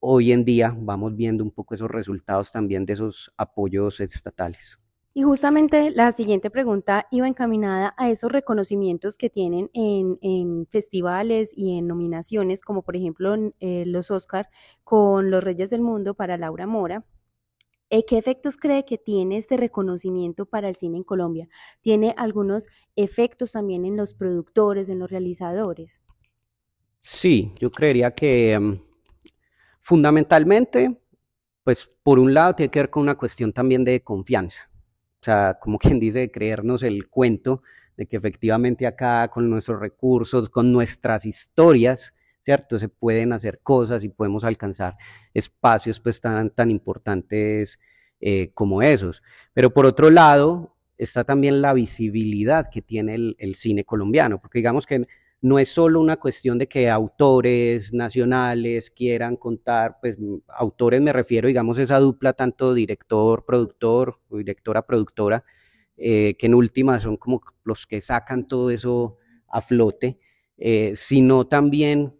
hoy 0.00 0.32
en 0.32 0.44
día 0.44 0.74
vamos 0.76 1.14
viendo 1.14 1.44
un 1.44 1.52
poco 1.52 1.76
esos 1.76 1.88
resultados 1.88 2.50
también 2.50 2.84
de 2.84 2.94
esos 2.94 3.32
apoyos 3.36 4.00
estatales. 4.00 4.80
Y 5.14 5.22
justamente 5.22 5.92
la 5.92 6.10
siguiente 6.10 6.50
pregunta 6.50 7.06
iba 7.12 7.28
encaminada 7.28 7.94
a 7.96 8.10
esos 8.10 8.32
reconocimientos 8.32 9.16
que 9.16 9.30
tienen 9.30 9.70
en, 9.74 10.66
festivales 10.66 11.52
y 11.56 11.78
en 11.78 11.86
nominaciones, 11.86 12.62
como 12.62 12.82
por 12.82 12.96
ejemplo 12.96 13.36
eh, 13.60 13.84
los 13.86 14.10
Oscar 14.10 14.50
con 14.82 15.30
Los 15.30 15.44
Reyes 15.44 15.70
del 15.70 15.82
Mundo 15.82 16.14
para 16.14 16.36
Laura 16.36 16.66
Mora, 16.66 17.04
¿Qué 17.88 18.18
efectos 18.18 18.56
cree 18.56 18.84
que 18.84 18.98
tiene 18.98 19.36
este 19.36 19.56
reconocimiento 19.56 20.46
para 20.46 20.68
el 20.68 20.74
cine 20.74 20.98
en 20.98 21.04
Colombia? 21.04 21.48
¿Tiene 21.82 22.14
algunos 22.16 22.66
efectos 22.96 23.52
también 23.52 23.84
en 23.84 23.96
los 23.96 24.12
productores, 24.12 24.88
en 24.88 24.98
los 24.98 25.10
realizadores? 25.10 26.00
Sí, 27.00 27.52
yo 27.60 27.70
creería 27.70 28.10
que 28.10 28.58
mm, 28.58 28.80
fundamentalmente, 29.80 31.00
pues 31.62 31.88
por 32.02 32.18
un 32.18 32.34
lado 32.34 32.56
tiene 32.56 32.70
que 32.70 32.80
ver 32.80 32.90
con 32.90 33.04
una 33.04 33.16
cuestión 33.16 33.52
también 33.52 33.84
de 33.84 34.02
confianza. 34.02 34.68
O 35.20 35.24
sea, 35.24 35.56
como 35.60 35.78
quien 35.98 36.00
dice, 36.00 36.30
creernos 36.32 36.82
el 36.82 37.08
cuento 37.08 37.62
de 37.96 38.06
que 38.06 38.16
efectivamente 38.16 38.86
acá 38.88 39.28
con 39.28 39.48
nuestros 39.48 39.78
recursos, 39.78 40.50
con 40.50 40.72
nuestras 40.72 41.24
historias, 41.24 42.12
¿cierto? 42.46 42.78
Se 42.78 42.88
pueden 42.88 43.32
hacer 43.32 43.58
cosas 43.60 44.04
y 44.04 44.08
podemos 44.08 44.44
alcanzar 44.44 44.96
espacios 45.34 45.98
pues 45.98 46.20
tan, 46.20 46.50
tan 46.50 46.70
importantes 46.70 47.80
eh, 48.20 48.52
como 48.54 48.82
esos. 48.82 49.20
Pero 49.52 49.74
por 49.74 49.84
otro 49.84 50.10
lado, 50.10 50.76
está 50.96 51.24
también 51.24 51.60
la 51.60 51.72
visibilidad 51.72 52.70
que 52.70 52.82
tiene 52.82 53.16
el, 53.36 53.54
cine 53.56 53.84
colombiano, 53.84 54.40
porque 54.40 54.60
digamos 54.60 54.86
que 54.86 55.08
no 55.42 55.58
es 55.58 55.70
solo 55.70 56.00
una 56.00 56.18
cuestión 56.18 56.56
de 56.56 56.68
que 56.68 56.88
autores 56.88 57.92
nacionales 57.92 58.90
quieran 58.92 59.36
contar, 59.36 59.98
pues 60.00 60.16
autores 60.48 61.00
me 61.00 61.12
refiero, 61.12 61.48
digamos, 61.48 61.78
esa 61.78 61.98
dupla 61.98 62.32
tanto 62.32 62.74
director, 62.74 63.44
productor 63.44 64.20
o 64.28 64.36
directora, 64.36 64.86
productora, 64.86 65.44
eh, 65.96 66.36
que 66.38 66.46
en 66.46 66.54
última 66.54 67.00
son 67.00 67.16
como 67.16 67.42
los 67.64 67.88
que 67.88 68.00
sacan 68.00 68.46
todo 68.46 68.70
eso 68.70 69.16
a 69.48 69.60
flote, 69.60 70.20
eh, 70.58 70.92
sino 70.94 71.48
también 71.48 72.15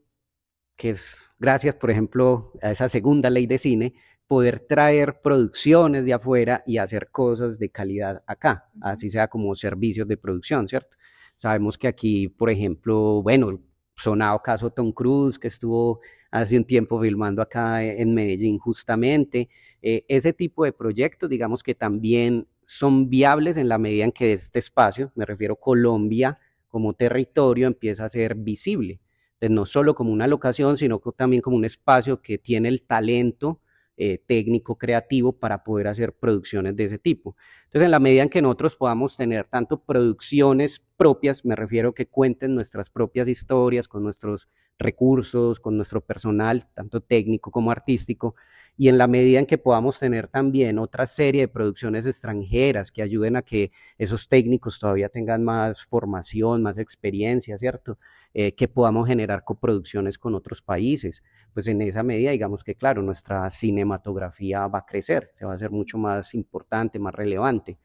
que 0.77 0.91
es 0.91 1.19
gracias, 1.39 1.75
por 1.75 1.91
ejemplo, 1.91 2.53
a 2.63 2.71
esa 2.71 2.89
segunda 2.89 3.31
ley 3.31 3.47
de 3.47 3.59
cine, 3.59 3.95
poder 4.27 4.61
traer 4.61 5.21
producciones 5.23 6.05
de 6.05 6.15
afuera 6.15 6.63
y 6.67 6.79
hacer 6.79 7.11
cosas 7.11 7.59
de 7.59 7.71
calidad 7.71 8.23
acá, 8.27 8.69
así 8.81 9.09
sea 9.11 9.29
como 9.29 9.55
servicios 9.55 10.09
de 10.09 10.17
producción, 10.17 10.69
¿cierto? 10.69 10.97
Sabemos 11.37 11.79
que 11.79 11.87
aquí, 11.87 12.29
por 12.29 12.51
ejemplo, 12.51 13.23
bueno, 13.23 13.61
sonado 13.97 14.43
caso 14.43 14.71
Tom 14.71 14.93
Cruise, 14.93 15.39
que 15.39 15.49
estuvo 15.49 16.01
hace 16.31 16.57
un 16.57 16.65
tiempo 16.65 17.01
filmando 17.01 17.41
acá 17.41 17.85
en 17.85 18.15
Medellín 18.15 18.59
justamente, 18.59 19.49
eh, 19.83 20.05
ese 20.09 20.33
tipo 20.33 20.65
de 20.65 20.73
proyectos, 20.73 21.31
digamos 21.31 21.63
que 21.63 21.75
también 21.75 22.49
son 22.65 23.09
viables 23.09 23.57
en 23.57 23.69
la 23.69 23.79
medida 23.79 24.05
en 24.05 24.13
que 24.13 24.33
este 24.33 24.59
espacio, 24.59 25.13
me 25.15 25.25
refiero 25.25 25.57
Colombia 25.57 26.39
como 26.69 26.95
territorio, 26.95 27.69
empieza 27.69 28.05
a 28.05 28.09
ser 28.09 28.35
visible 28.35 29.01
no 29.41 29.67
solo 29.67 29.95
como 29.95 30.13
una 30.13 30.27
locación, 30.27 30.77
sino 30.77 30.99
también 31.17 31.43
como 31.43 31.57
un 31.57 31.65
espacio 31.65 32.21
que 32.23 32.39
tiene 32.39 32.69
el 32.69 32.83
talento 32.83 33.61
eh, 33.99 34.19
técnico, 34.27 34.77
creativo 34.77 35.33
para 35.33 35.65
poder 35.65 35.89
hacer 35.89 36.13
producciones 36.13 36.77
de 36.77 36.85
ese 36.85 36.99
tipo. 36.99 37.35
Entonces, 37.65 37.87
en 37.87 37.91
la 37.91 37.99
medida 37.99 38.23
en 38.23 38.29
que 38.29 38.43
nosotros 38.43 38.77
podamos 38.77 39.17
tener 39.17 39.45
tanto 39.45 39.83
producciones 39.85 40.83
propias, 40.99 41.47
me 41.47 41.57
refiero 41.57 41.95
que 41.95 42.07
cuenten 42.07 42.55
nuestras 42.55 42.91
propias 42.91 43.27
historias 43.27 43.89
con 43.89 44.03
nuestros 44.03 44.49
recursos, 44.79 45.61
con 45.61 45.77
nuestro 45.77 46.03
personal, 46.03 46.67
tanto 46.75 47.01
técnico 47.01 47.51
como 47.51 47.71
artístico, 47.71 48.35
y 48.77 48.89
en 48.89 48.99
la 48.99 49.07
medida 49.07 49.39
en 49.39 49.47
que 49.47 49.59
podamos 49.59 49.99
tener 49.99 50.29
también 50.29 50.79
otra 50.79 51.07
serie 51.07 51.43
de 51.43 51.49
producciones 51.49 52.05
extranjeras 52.05 52.93
que 52.93 53.03
ayuden 53.03 53.37
a 53.37 53.43
que 53.43 53.73
esos 53.97 54.29
técnicos 54.29 54.79
todavía 54.79 55.09
tengan 55.09 55.43
más 55.45 55.85
formación, 55.85 56.63
más 56.63 56.77
experiencia, 56.79 57.57
¿cierto? 57.59 57.99
Eh, 58.35 58.55
que 58.55 58.69
podamos 58.69 59.09
generar 59.09 59.45
coproducciones 59.45 60.19
con 60.19 60.35
otros 60.35 60.61
países. 60.61 61.23
Pues 61.55 61.67
en 61.69 61.81
esa 61.81 62.03
medida, 62.03 62.33
digamos 62.33 62.63
que 62.65 62.75
claro, 62.75 63.01
nuestra 63.03 63.49
cinematografía 63.51 64.67
va 64.67 64.81
a 64.81 64.87
crecer, 64.87 65.33
se 65.39 65.47
va 65.47 65.53
a 65.53 65.55
hacer 65.55 65.71
mucho 65.71 65.97
más 65.97 66.35
importante, 66.35 66.99
más 66.99 67.15
relevante. 67.15 67.79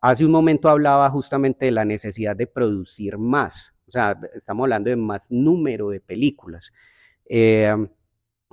Hace 0.00 0.24
un 0.24 0.32
momento 0.32 0.68
hablaba 0.68 1.10
justamente 1.10 1.66
de 1.66 1.72
la 1.72 1.84
necesidad 1.84 2.34
de 2.34 2.46
producir 2.46 3.18
más, 3.18 3.74
o 3.86 3.92
sea, 3.92 4.18
estamos 4.34 4.64
hablando 4.64 4.90
de 4.90 4.96
más 4.96 5.30
número 5.30 5.90
de 5.90 6.00
películas. 6.00 6.72
Eh, 7.28 7.74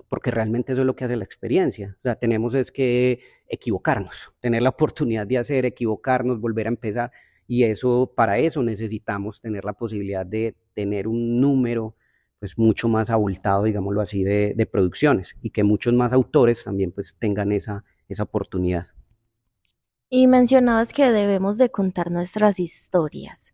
porque 0.07 0.31
realmente 0.31 0.73
eso 0.73 0.81
es 0.81 0.85
lo 0.85 0.95
que 0.95 1.05
hace 1.05 1.15
la 1.15 1.25
experiencia. 1.25 1.95
O 1.99 2.01
sea, 2.03 2.15
tenemos 2.15 2.53
es 2.53 2.71
que 2.71 3.19
equivocarnos, 3.47 4.31
tener 4.39 4.61
la 4.61 4.69
oportunidad 4.69 5.27
de 5.27 5.37
hacer, 5.37 5.65
equivocarnos, 5.65 6.39
volver 6.39 6.67
a 6.67 6.69
empezar. 6.69 7.11
Y 7.47 7.63
eso, 7.63 8.13
para 8.15 8.37
eso 8.37 8.61
necesitamos 8.63 9.41
tener 9.41 9.65
la 9.65 9.73
posibilidad 9.73 10.25
de 10.25 10.55
tener 10.73 11.07
un 11.07 11.41
número 11.41 11.95
pues 12.39 12.57
mucho 12.57 12.87
más 12.87 13.09
abultado, 13.09 13.63
digámoslo 13.63 14.01
así, 14.01 14.23
de, 14.23 14.69
producciones 14.71 15.35
y 15.41 15.49
que 15.49 15.63
muchos 15.63 15.93
más 15.93 16.13
autores 16.13 16.63
también 16.63 16.91
pues 16.91 17.15
tengan 17.19 17.51
esa, 17.51 17.83
esa 18.07 18.23
oportunidad. 18.23 18.87
Y 20.09 20.27
mencionabas 20.27 20.93
que 20.93 21.11
debemos 21.11 21.57
de 21.57 21.69
contar 21.69 22.11
nuestras 22.11 22.59
historias, 22.59 23.53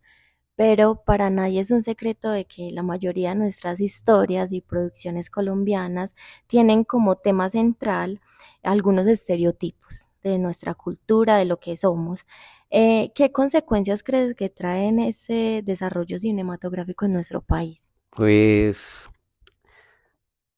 pero 0.55 1.03
para 1.05 1.29
nadie 1.29 1.61
es 1.61 1.71
un 1.71 1.83
secreto 1.83 2.29
de 2.31 2.45
que 2.45 2.71
la 2.71 2.83
mayoría 2.83 3.29
de 3.29 3.35
nuestras 3.35 3.79
historias 3.81 4.51
y 4.53 4.61
producciones 4.61 5.29
colombianas 5.29 6.15
tienen 6.47 6.83
como 6.83 7.15
tema 7.17 7.49
central 7.49 8.21
algunos 8.63 9.07
estereotipos 9.07 10.07
de 10.23 10.39
nuestra 10.39 10.73
cultura, 10.73 11.37
de 11.37 11.45
lo 11.45 11.59
que 11.59 11.77
somos. 11.77 12.25
Eh, 12.71 13.11
¿Qué 13.13 13.31
consecuencias 13.31 14.01
crees 14.01 14.35
que 14.35 14.49
traen 14.49 14.99
ese 14.99 15.61
desarrollo 15.63 16.19
cinematográfico 16.19 17.05
en 17.05 17.13
nuestro 17.13 17.41
país? 17.41 17.91
Pues, 18.09 19.09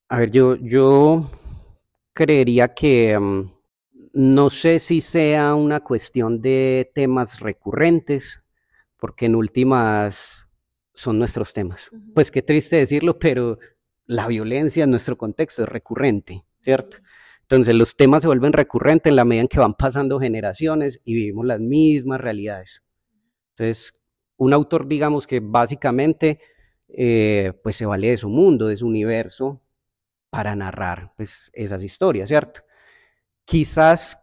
a 0.10 0.20
ver, 0.20 0.32
yo, 0.32 0.56
yo 0.56 1.30
creería 2.14 2.74
que 2.74 3.18
mm, 3.20 3.52
no 4.14 4.50
sé 4.50 4.80
si 4.80 5.02
sea 5.02 5.54
una 5.54 5.82
cuestión 5.82 6.42
de 6.42 6.90
temas 6.96 7.40
recurrentes, 7.40 8.42
porque 8.98 9.26
en 9.26 9.36
últimas 9.36 10.48
son 10.94 11.20
nuestros 11.20 11.54
temas. 11.54 11.90
Pues 12.14 12.32
qué 12.32 12.42
triste 12.42 12.78
decirlo, 12.78 13.20
pero 13.20 13.60
la 14.06 14.28
violencia 14.28 14.84
en 14.84 14.92
nuestro 14.92 15.18
contexto 15.18 15.64
es 15.64 15.70
recurrente, 15.70 16.44
¿cierto? 16.60 16.98
Entonces 17.42 17.76
los 17.76 17.96
temas 17.96 18.24
se 18.24 18.28
vuelven 18.28 18.54
recurrentes 18.54 19.10
en 19.10 19.16
la 19.16 19.26
medida 19.26 19.42
en 19.42 19.48
que 19.48 19.60
van 19.60 19.76
pasando 19.76 20.20
generaciones 20.20 21.00
y 21.06 21.14
vivimos 21.14 21.46
las 21.46 21.60
mismas 21.60 22.20
realidades. 22.20 22.84
Entonces, 23.52 23.94
un 24.38 24.54
autor, 24.54 24.88
digamos 24.88 25.28
que 25.28 25.40
básicamente, 25.40 26.40
eh, 26.90 27.54
pues 27.64 27.76
se 27.76 27.86
vale 27.86 28.10
de 28.10 28.18
su 28.18 28.30
mundo, 28.30 28.68
de 28.68 28.78
su 28.78 28.88
universo, 28.88 29.62
para 30.30 30.56
narrar 30.56 31.14
pues, 31.16 31.50
esas 31.54 31.84
historias, 31.84 32.28
¿cierto? 32.28 32.62
Quizás, 33.46 34.20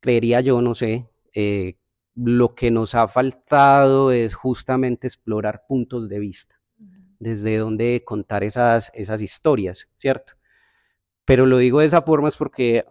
creería 0.00 0.40
yo, 0.40 0.62
no 0.62 0.74
sé, 0.74 1.08
eh, 1.34 1.77
lo 2.24 2.54
que 2.54 2.70
nos 2.70 2.94
ha 2.94 3.06
faltado 3.06 4.10
es 4.10 4.34
justamente 4.34 5.06
explorar 5.06 5.64
puntos 5.68 6.08
de 6.08 6.18
vista, 6.18 6.60
desde 7.20 7.58
donde 7.58 8.02
contar 8.04 8.42
esas, 8.42 8.90
esas 8.94 9.22
historias, 9.22 9.88
¿cierto? 9.98 10.34
Pero 11.24 11.46
lo 11.46 11.58
digo 11.58 11.80
de 11.80 11.86
esa 11.86 12.02
forma 12.02 12.28
es 12.28 12.36
porque, 12.36 12.86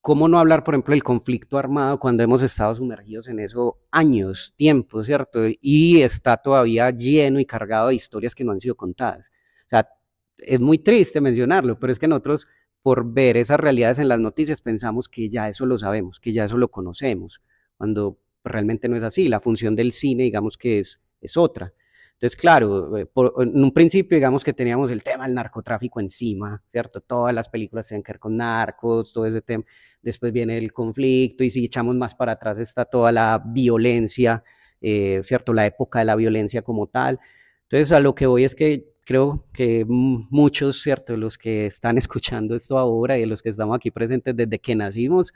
¿cómo 0.00 0.28
no 0.28 0.38
hablar, 0.38 0.64
por 0.64 0.74
ejemplo, 0.74 0.92
del 0.92 1.02
conflicto 1.02 1.58
armado 1.58 1.98
cuando 1.98 2.22
hemos 2.24 2.42
estado 2.42 2.74
sumergidos 2.74 3.28
en 3.28 3.38
eso 3.38 3.78
años, 3.90 4.54
tiempo, 4.56 5.04
¿cierto? 5.04 5.42
Y 5.60 6.02
está 6.02 6.36
todavía 6.38 6.90
lleno 6.90 7.38
y 7.38 7.46
cargado 7.46 7.88
de 7.88 7.94
historias 7.94 8.34
que 8.34 8.44
no 8.44 8.52
han 8.52 8.60
sido 8.60 8.74
contadas. 8.76 9.26
O 9.66 9.68
sea, 9.70 9.88
es 10.38 10.60
muy 10.60 10.78
triste 10.78 11.20
mencionarlo, 11.20 11.78
pero 11.78 11.92
es 11.92 11.98
que 11.98 12.08
nosotros, 12.08 12.48
por 12.82 13.12
ver 13.12 13.36
esas 13.36 13.60
realidades 13.60 13.98
en 14.00 14.08
las 14.08 14.18
noticias, 14.18 14.60
pensamos 14.60 15.08
que 15.08 15.28
ya 15.28 15.48
eso 15.48 15.66
lo 15.66 15.78
sabemos, 15.78 16.18
que 16.18 16.32
ya 16.32 16.44
eso 16.44 16.56
lo 16.56 16.68
conocemos, 16.68 17.42
cuando 17.76 18.18
realmente 18.48 18.88
no 18.88 18.96
es 18.96 19.02
así. 19.02 19.28
La 19.28 19.40
función 19.40 19.76
del 19.76 19.92
cine, 19.92 20.24
digamos 20.24 20.56
que 20.56 20.80
es, 20.80 21.00
es 21.20 21.36
otra. 21.36 21.72
Entonces, 22.16 22.36
claro, 22.36 22.96
eh, 22.96 23.06
en 23.38 23.62
un 23.62 23.72
principio 23.72 24.16
digamos 24.16 24.42
que 24.42 24.54
teníamos 24.54 24.90
el 24.90 25.02
tema 25.02 25.26
del 25.26 25.34
narcotráfico 25.34 26.00
encima, 26.00 26.62
¿cierto? 26.72 27.02
Todas 27.02 27.34
las 27.34 27.48
películas 27.50 27.88
tienen 27.88 28.02
que 28.02 28.12
ver 28.12 28.18
con 28.18 28.36
narcos, 28.38 29.12
todo 29.12 29.26
ese 29.26 29.42
tema. 29.42 29.64
Después 30.00 30.32
viene 30.32 30.56
el 30.56 30.72
conflicto 30.72 31.44
y 31.44 31.50
si 31.50 31.66
echamos 31.66 31.94
más 31.94 32.14
para 32.14 32.32
atrás 32.32 32.58
está 32.58 32.86
toda 32.86 33.12
la 33.12 33.42
violencia, 33.44 34.42
eh, 34.80 35.20
¿cierto? 35.24 35.52
La 35.52 35.66
época 35.66 35.98
de 35.98 36.06
la 36.06 36.16
violencia 36.16 36.62
como 36.62 36.86
tal. 36.86 37.20
Entonces, 37.64 37.92
a 37.92 38.00
lo 38.00 38.14
que 38.14 38.26
voy 38.26 38.44
es 38.44 38.54
que 38.54 38.94
creo 39.04 39.46
que 39.52 39.84
muchos, 39.86 40.80
¿cierto? 40.80 41.16
Los 41.18 41.36
que 41.36 41.66
están 41.66 41.98
escuchando 41.98 42.56
esto 42.56 42.78
ahora 42.78 43.18
y 43.18 43.26
los 43.26 43.42
que 43.42 43.50
estamos 43.50 43.76
aquí 43.76 43.90
presentes 43.90 44.34
desde 44.34 44.58
que 44.58 44.74
nacimos, 44.74 45.34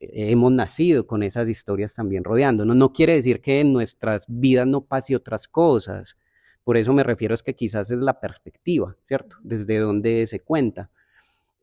hemos 0.00 0.52
nacido 0.52 1.06
con 1.06 1.22
esas 1.22 1.48
historias 1.48 1.94
también 1.94 2.24
rodeándonos. 2.24 2.76
No 2.76 2.92
quiere 2.92 3.14
decir 3.14 3.40
que 3.40 3.60
en 3.60 3.72
nuestras 3.72 4.24
vidas 4.28 4.66
no 4.66 4.82
pase 4.84 5.16
otras 5.16 5.48
cosas. 5.48 6.16
Por 6.64 6.76
eso 6.76 6.92
me 6.92 7.02
refiero 7.02 7.34
es 7.34 7.42
que 7.42 7.54
quizás 7.54 7.90
es 7.90 7.98
la 7.98 8.20
perspectiva, 8.20 8.96
¿cierto? 9.06 9.36
Desde 9.42 9.78
donde 9.78 10.26
se 10.26 10.40
cuenta. 10.40 10.90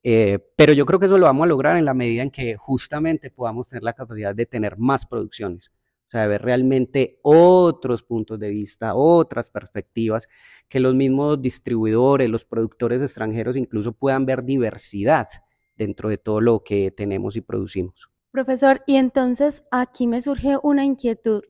Eh, 0.03 0.39
pero 0.55 0.73
yo 0.73 0.85
creo 0.85 0.99
que 0.99 1.05
eso 1.05 1.17
lo 1.17 1.27
vamos 1.27 1.45
a 1.45 1.47
lograr 1.47 1.77
en 1.77 1.85
la 1.85 1.93
medida 1.93 2.23
en 2.23 2.31
que 2.31 2.55
justamente 2.55 3.29
podamos 3.29 3.69
tener 3.69 3.83
la 3.83 3.93
capacidad 3.93 4.33
de 4.33 4.45
tener 4.47 4.77
más 4.77 5.05
producciones, 5.05 5.69
o 6.07 6.09
sea, 6.11 6.21
de 6.21 6.27
ver 6.27 6.41
realmente 6.41 7.19
otros 7.21 8.01
puntos 8.01 8.39
de 8.39 8.49
vista, 8.49 8.95
otras 8.95 9.51
perspectivas, 9.51 10.27
que 10.67 10.79
los 10.79 10.95
mismos 10.95 11.41
distribuidores, 11.41 12.29
los 12.29 12.45
productores 12.45 13.01
extranjeros 13.01 13.55
incluso 13.55 13.93
puedan 13.93 14.25
ver 14.25 14.43
diversidad 14.43 15.27
dentro 15.75 16.09
de 16.09 16.17
todo 16.17 16.41
lo 16.41 16.63
que 16.63 16.91
tenemos 16.91 17.35
y 17.35 17.41
producimos. 17.41 18.10
Profesor, 18.31 18.81
y 18.87 18.95
entonces 18.95 19.61
aquí 19.71 20.07
me 20.07 20.21
surge 20.21 20.55
una 20.63 20.85
inquietud 20.85 21.43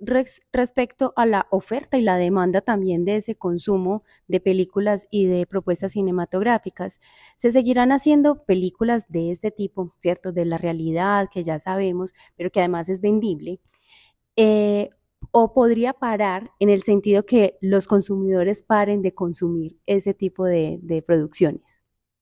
respecto 0.52 1.13
a 1.15 1.28
la 1.28 1.46
oferta 1.52 2.00
y 2.00 2.02
la 2.02 2.17
demanda 2.17 2.62
también 2.62 3.06
de 3.06 3.17
ese 3.17 3.36
consumo 3.36 4.04
de 4.28 4.39
películas 4.39 5.08
y 5.12 5.28
de 5.28 5.46
propuestas 5.46 5.91
cinematográficas. 5.91 7.00
¿Se 7.38 7.52
seguirán 7.52 7.91
haciendo 7.91 8.46
películas 8.46 9.06
de 9.10 9.30
este 9.32 9.52
tipo, 9.52 9.94
cierto? 10.00 10.32
De 10.32 10.44
la 10.46 10.58
realidad 10.58 11.30
que 11.32 11.44
ya 11.44 11.60
sabemos, 11.60 12.15
pero 12.36 12.50
que 12.52 12.62
además 12.62 12.89
es 12.89 13.00
vendible. 13.00 13.60
Eh, 14.36 14.89
¿O 15.32 15.54
podría 15.54 15.94
parar 15.94 16.52
en 16.60 16.70
el 16.70 16.84
sentido 16.84 17.26
que 17.26 17.58
los 17.62 17.88
consumidores 17.88 18.63
paren 18.63 19.02
de 19.04 19.13
consumir 19.13 19.78
ese 19.86 20.13
tipo 20.15 20.46
de 20.46 21.04
producciones? 21.06 21.81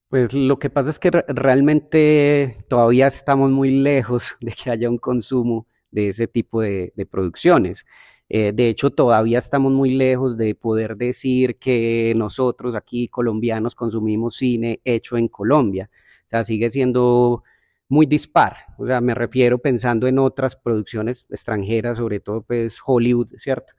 Pues 0.09 0.33
lo 0.33 0.57
que 0.57 0.71
pasa 0.71 0.89
es 0.89 0.97
que 0.97 1.11
realmente 1.11 2.57
todavía 2.67 3.05
estamos 3.07 3.51
muy 3.51 3.69
lejos 3.69 4.23
de 4.41 4.53
que 4.53 4.71
haya 4.71 4.89
un 4.89 4.97
consumo 4.97 5.67
de 5.91 6.09
ese 6.09 6.27
tipo 6.27 6.61
de, 6.61 6.91
producciones. 7.11 7.85
Eh, 8.27 8.51
de 8.53 8.69
hecho, 8.69 8.89
todavía 8.91 9.37
estamos 9.39 9.71
muy 9.71 9.91
lejos 9.95 10.37
de 10.37 10.55
poder 10.55 10.97
decir 10.97 11.57
que 11.57 12.13
nosotros 12.15 12.75
aquí 12.75 13.07
colombianos 13.07 13.75
consumimos 13.75 14.37
cine 14.37 14.81
hecho 14.83 15.15
en 15.17 15.27
Colombia. 15.27 15.89
O 16.27 16.29
sea, 16.29 16.43
sigue 16.43 16.71
siendo 16.71 17.43
muy 17.87 18.05
dispar. 18.07 18.57
O 18.79 18.87
sea, 18.87 19.01
me 19.01 19.15
refiero 19.15 19.59
pensando 19.59 20.07
en 20.07 20.19
otras 20.19 20.55
producciones 20.55 21.25
extranjeras, 21.29 21.97
sobre 21.97 22.19
todo 22.19 22.41
pues 22.43 22.79
Hollywood, 22.85 23.29
¿cierto? 23.37 23.73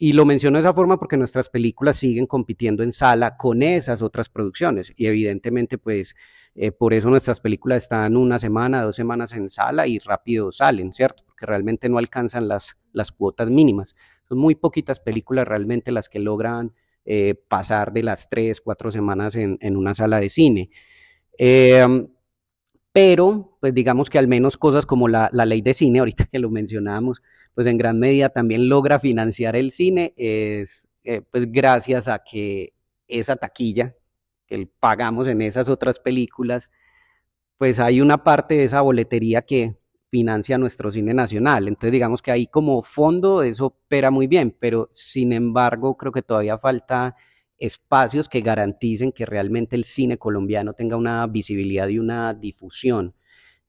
Y 0.00 0.12
lo 0.12 0.24
menciono 0.24 0.58
de 0.58 0.60
esa 0.60 0.72
forma 0.72 0.96
porque 0.96 1.16
nuestras 1.16 1.48
películas 1.48 1.96
siguen 1.96 2.26
compitiendo 2.26 2.84
en 2.84 2.92
sala 2.92 3.36
con 3.36 3.64
esas 3.64 4.00
otras 4.00 4.28
producciones. 4.28 4.92
Y 4.96 5.06
evidentemente, 5.06 5.76
pues, 5.76 6.14
eh, 6.54 6.70
por 6.70 6.94
eso 6.94 7.10
nuestras 7.10 7.40
películas 7.40 7.82
están 7.82 8.16
una 8.16 8.38
semana, 8.38 8.82
dos 8.82 8.94
semanas 8.94 9.32
en 9.32 9.50
sala 9.50 9.88
y 9.88 9.98
rápido 9.98 10.52
salen, 10.52 10.92
¿cierto? 10.92 11.24
Porque 11.26 11.46
realmente 11.46 11.88
no 11.88 11.98
alcanzan 11.98 12.46
las, 12.46 12.76
las 12.92 13.10
cuotas 13.10 13.50
mínimas. 13.50 13.96
Son 14.28 14.38
muy 14.38 14.54
poquitas 14.54 15.00
películas 15.00 15.48
realmente 15.48 15.90
las 15.90 16.08
que 16.08 16.20
logran 16.20 16.74
eh, 17.04 17.34
pasar 17.48 17.92
de 17.92 18.04
las 18.04 18.28
tres, 18.30 18.60
cuatro 18.60 18.92
semanas 18.92 19.34
en, 19.34 19.58
en 19.60 19.76
una 19.76 19.94
sala 19.94 20.20
de 20.20 20.30
cine. 20.30 20.70
Em, 21.38 22.08
pero, 23.00 23.56
pues 23.60 23.72
digamos 23.72 24.10
que 24.10 24.18
al 24.18 24.26
menos 24.26 24.56
cosas 24.56 24.84
como 24.84 25.06
la, 25.06 25.30
ley 25.32 25.60
de 25.60 25.72
cine, 25.72 26.00
ahorita 26.00 26.24
que 26.26 26.40
lo 26.40 26.50
mencionábamos, 26.50 27.22
pues 27.54 27.68
en 27.68 27.78
gran 27.78 28.00
medida 28.00 28.28
también 28.28 28.68
logra 28.68 28.98
financiar 28.98 29.54
el 29.54 29.70
cine, 29.70 30.14
es 30.16 30.88
eh, 31.04 31.22
pues 31.30 31.50
gracias 31.52 32.08
a 32.08 32.24
que 32.24 32.72
esa 33.06 33.36
taquilla 33.36 33.94
que 34.48 34.68
pagamos 34.80 35.28
en 35.28 35.42
esas 35.42 35.68
otras 35.68 36.00
películas, 36.00 36.70
pues 37.56 37.78
hay 37.78 38.00
una 38.00 38.24
parte 38.24 38.54
de 38.56 38.64
esa 38.64 38.80
boletería 38.80 39.42
que 39.42 39.76
financia 40.10 40.58
nuestro 40.58 40.90
cine 40.90 41.14
nacional. 41.14 41.68
Entonces 41.68 41.92
digamos 41.92 42.20
que 42.20 42.32
ahí 42.32 42.48
como 42.48 42.82
fondo 42.82 43.44
eso 43.44 43.66
opera 43.66 44.10
muy 44.10 44.26
bien, 44.26 44.56
pero 44.58 44.90
sin 44.92 45.32
embargo 45.32 45.96
creo 45.96 46.10
que 46.10 46.22
todavía 46.22 46.58
falta 46.58 47.14
espacios 47.58 48.28
que 48.28 48.40
garanticen 48.40 49.12
que 49.12 49.26
realmente 49.26 49.76
el 49.76 49.84
cine 49.84 50.18
colombiano 50.18 50.74
tenga 50.74 50.96
una 50.96 51.26
visibilidad 51.26 51.88
y 51.88 51.98
una 51.98 52.34
difusión. 52.34 53.14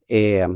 Eh, 0.08 0.48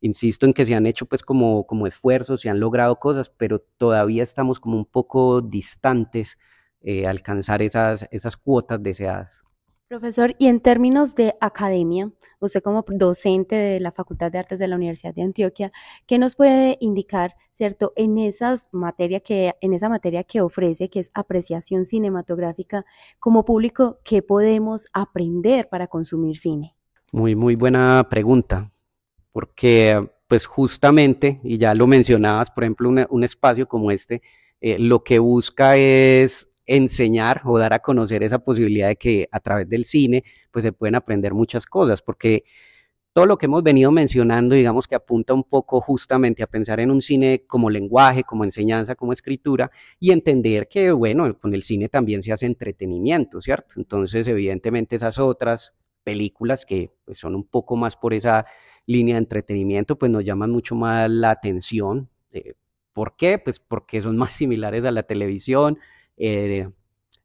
insisto 0.00 0.46
en 0.46 0.52
que 0.52 0.66
se 0.66 0.74
han 0.74 0.86
hecho 0.86 1.06
pues 1.06 1.22
como, 1.22 1.66
como 1.66 1.86
esfuerzos, 1.86 2.40
se 2.40 2.50
han 2.50 2.60
logrado 2.60 2.96
cosas, 2.96 3.30
pero 3.30 3.60
todavía 3.60 4.22
estamos 4.22 4.60
como 4.60 4.76
un 4.76 4.86
poco 4.86 5.40
distantes 5.42 6.38
eh, 6.82 7.06
alcanzar 7.06 7.62
esas, 7.62 8.06
esas 8.10 8.36
cuotas 8.36 8.82
deseadas. 8.82 9.42
Profesor, 9.90 10.36
y 10.38 10.46
en 10.46 10.60
términos 10.60 11.16
de 11.16 11.34
academia, 11.40 12.12
usted 12.38 12.62
como 12.62 12.84
docente 12.86 13.56
de 13.56 13.80
la 13.80 13.90
Facultad 13.90 14.30
de 14.30 14.38
Artes 14.38 14.60
de 14.60 14.68
la 14.68 14.76
Universidad 14.76 15.12
de 15.12 15.22
Antioquia, 15.22 15.72
¿qué 16.06 16.16
nos 16.16 16.36
puede 16.36 16.78
indicar, 16.80 17.34
cierto, 17.50 17.92
en 17.96 18.16
esas 18.16 18.68
materia 18.70 19.18
que 19.18 19.52
en 19.60 19.72
esa 19.72 19.88
materia 19.88 20.22
que 20.22 20.42
ofrece, 20.42 20.90
que 20.90 21.00
es 21.00 21.10
apreciación 21.12 21.84
cinematográfica, 21.84 22.86
como 23.18 23.44
público, 23.44 23.98
qué 24.04 24.22
podemos 24.22 24.86
aprender 24.92 25.68
para 25.68 25.88
consumir 25.88 26.36
cine? 26.36 26.76
Muy 27.10 27.34
muy 27.34 27.56
buena 27.56 28.06
pregunta 28.08 28.70
porque 29.32 30.08
pues 30.28 30.46
justamente, 30.46 31.40
y 31.42 31.58
ya 31.58 31.74
lo 31.74 31.88
mencionabas, 31.88 32.48
por 32.48 32.62
ejemplo, 32.62 32.88
un 32.88 33.24
espacio 33.24 33.66
como 33.66 33.90
este, 33.90 34.22
eh, 34.60 34.78
lo 34.78 35.02
que 35.02 35.18
busca 35.18 35.76
es 35.76 36.49
enseñar 36.70 37.42
o 37.44 37.58
dar 37.58 37.72
a 37.72 37.80
conocer 37.80 38.22
esa 38.22 38.38
posibilidad 38.38 38.88
de 38.88 38.96
que 38.96 39.28
a 39.32 39.40
través 39.40 39.68
del 39.68 39.84
cine 39.84 40.22
pues 40.52 40.62
se 40.62 40.72
pueden 40.72 40.94
aprender 40.94 41.34
muchas 41.34 41.66
cosas, 41.66 42.00
porque 42.00 42.44
todo 43.12 43.26
lo 43.26 43.38
que 43.38 43.46
hemos 43.46 43.64
venido 43.64 43.90
mencionando, 43.90 44.54
digamos 44.54 44.86
que 44.86 44.94
apunta 44.94 45.34
un 45.34 45.42
poco 45.42 45.80
justamente 45.80 46.44
a 46.44 46.46
pensar 46.46 46.78
en 46.78 46.92
un 46.92 47.02
cine 47.02 47.42
como 47.48 47.70
lenguaje, 47.70 48.22
como 48.22 48.44
enseñanza, 48.44 48.94
como 48.94 49.12
escritura, 49.12 49.72
y 49.98 50.12
entender 50.12 50.68
que, 50.68 50.92
bueno, 50.92 51.36
con 51.40 51.52
el 51.54 51.64
cine 51.64 51.88
también 51.88 52.22
se 52.22 52.32
hace 52.32 52.46
entretenimiento, 52.46 53.40
¿cierto? 53.40 53.74
Entonces, 53.76 54.28
evidentemente, 54.28 54.94
esas 54.94 55.18
otras 55.18 55.74
películas 56.04 56.64
que 56.64 56.90
pues, 57.04 57.18
son 57.18 57.34
un 57.34 57.44
poco 57.44 57.74
más 57.74 57.96
por 57.96 58.14
esa 58.14 58.46
línea 58.86 59.16
de 59.16 59.20
entretenimiento, 59.22 59.98
pues 59.98 60.12
nos 60.12 60.24
llaman 60.24 60.52
mucho 60.52 60.76
más 60.76 61.10
la 61.10 61.32
atención. 61.32 62.08
¿Por 62.92 63.16
qué? 63.16 63.38
Pues 63.38 63.58
porque 63.58 64.00
son 64.02 64.16
más 64.16 64.32
similares 64.32 64.84
a 64.84 64.92
la 64.92 65.02
televisión, 65.02 65.78
eh, 66.20 66.68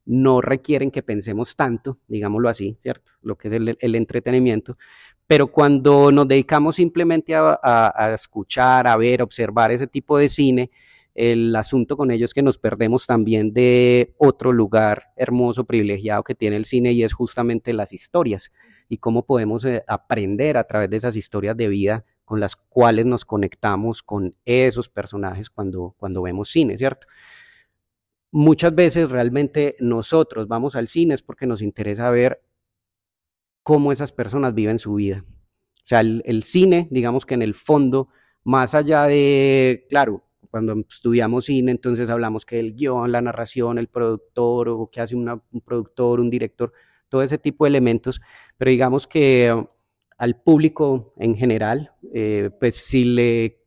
no 0.05 0.39
requieren 0.39 0.89
que 0.89 1.03
pensemos 1.03 1.55
tanto, 1.55 1.99
digámoslo 2.07 2.47
así, 2.47 2.77
¿cierto? 2.81 3.11
Lo 3.21 3.37
que 3.37 3.49
es 3.49 3.53
el, 3.79 3.95
entretenimiento, 3.95 4.77
pero 5.27 5.47
cuando 5.47 6.11
nos 6.11 6.27
dedicamos 6.27 6.77
simplemente 6.77 7.33
a, 7.35 8.11
escuchar, 8.13 8.87
a 8.87 8.95
ver, 8.95 9.21
observar 9.21 9.71
ese 9.71 9.87
tipo 9.87 10.17
de 10.17 10.29
cine, 10.29 10.71
el 11.13 11.55
asunto 11.55 11.97
con 11.97 12.11
ello 12.11 12.25
es 12.25 12.33
que 12.33 12.41
nos 12.41 12.57
perdemos 12.57 13.05
también 13.05 13.51
de 13.53 14.13
otro 14.17 14.51
lugar 14.53 15.11
hermoso, 15.15 15.65
privilegiado 15.65 16.23
que 16.23 16.35
tiene 16.35 16.55
el 16.57 16.65
cine 16.65 16.91
y 16.91 17.03
es 17.03 17.13
justamente 17.13 17.73
las 17.73 17.91
historias 17.93 18.51
y 18.89 18.97
cómo 18.97 19.25
podemos 19.25 19.65
eh, 19.65 19.83
aprender 19.87 20.57
a 20.57 20.65
través 20.65 20.89
de 20.89 20.97
esas 20.97 21.15
historias 21.15 21.57
de 21.57 21.67
vida 21.67 22.05
con 22.25 22.39
las 22.39 22.55
cuales 22.55 23.05
nos 23.05 23.25
conectamos 23.25 24.03
con 24.03 24.35
esos 24.45 24.89
personajes 24.89 25.49
cuando, 25.49 25.95
cuando 25.97 26.21
vemos 26.21 26.49
cine, 26.49 26.77
¿cierto? 26.77 27.07
Muchas 28.35 28.75
veces 28.75 29.09
realmente 29.09 29.77
nosotros 29.79 30.49
vamos 30.49 30.75
al 30.75 30.89
cine 30.89 31.13
es 31.13 31.21
porque 31.21 31.47
nos 31.47 31.61
interesa 31.61 32.09
ver 32.09 32.41
cómo 33.63 33.93
esas 33.93 34.11
personas 34.11 34.53
viven 34.53 34.77
su 34.77 34.95
vida. 34.95 35.23
O 35.25 35.87
sea, 35.87 36.01
el, 36.01 36.43
cine, 36.43 36.89
digamos 36.91 37.25
que 37.25 37.35
en 37.35 37.41
el 37.41 37.53
fondo, 37.53 38.09
más 38.43 38.75
allá 38.75 39.03
de, 39.03 39.85
claro, 39.89 40.25
cuando 40.51 40.75
estudiamos 40.89 41.45
cine, 41.45 41.71
entonces 41.71 42.09
hablamos 42.09 42.45
que 42.45 42.59
el 42.59 42.75
guion, 42.75 43.09
la 43.09 43.21
narración, 43.21 43.77
el 43.77 43.87
productor, 43.87 44.67
o 44.67 44.89
qué 44.91 44.99
hace 44.99 45.15
un 45.15 45.41
productor, 45.63 46.19
un 46.19 46.29
director, 46.29 46.73
todo 47.07 47.23
ese 47.23 47.37
tipo 47.37 47.63
de 47.63 47.69
elementos, 47.69 48.19
pero 48.57 48.69
digamos 48.69 49.07
que 49.07 49.65
al 50.17 50.41
público 50.41 51.13
en 51.17 51.35
general, 51.35 51.93
eh, 52.13 52.49
pues 52.59 52.75
si 52.75 53.05
le 53.05 53.64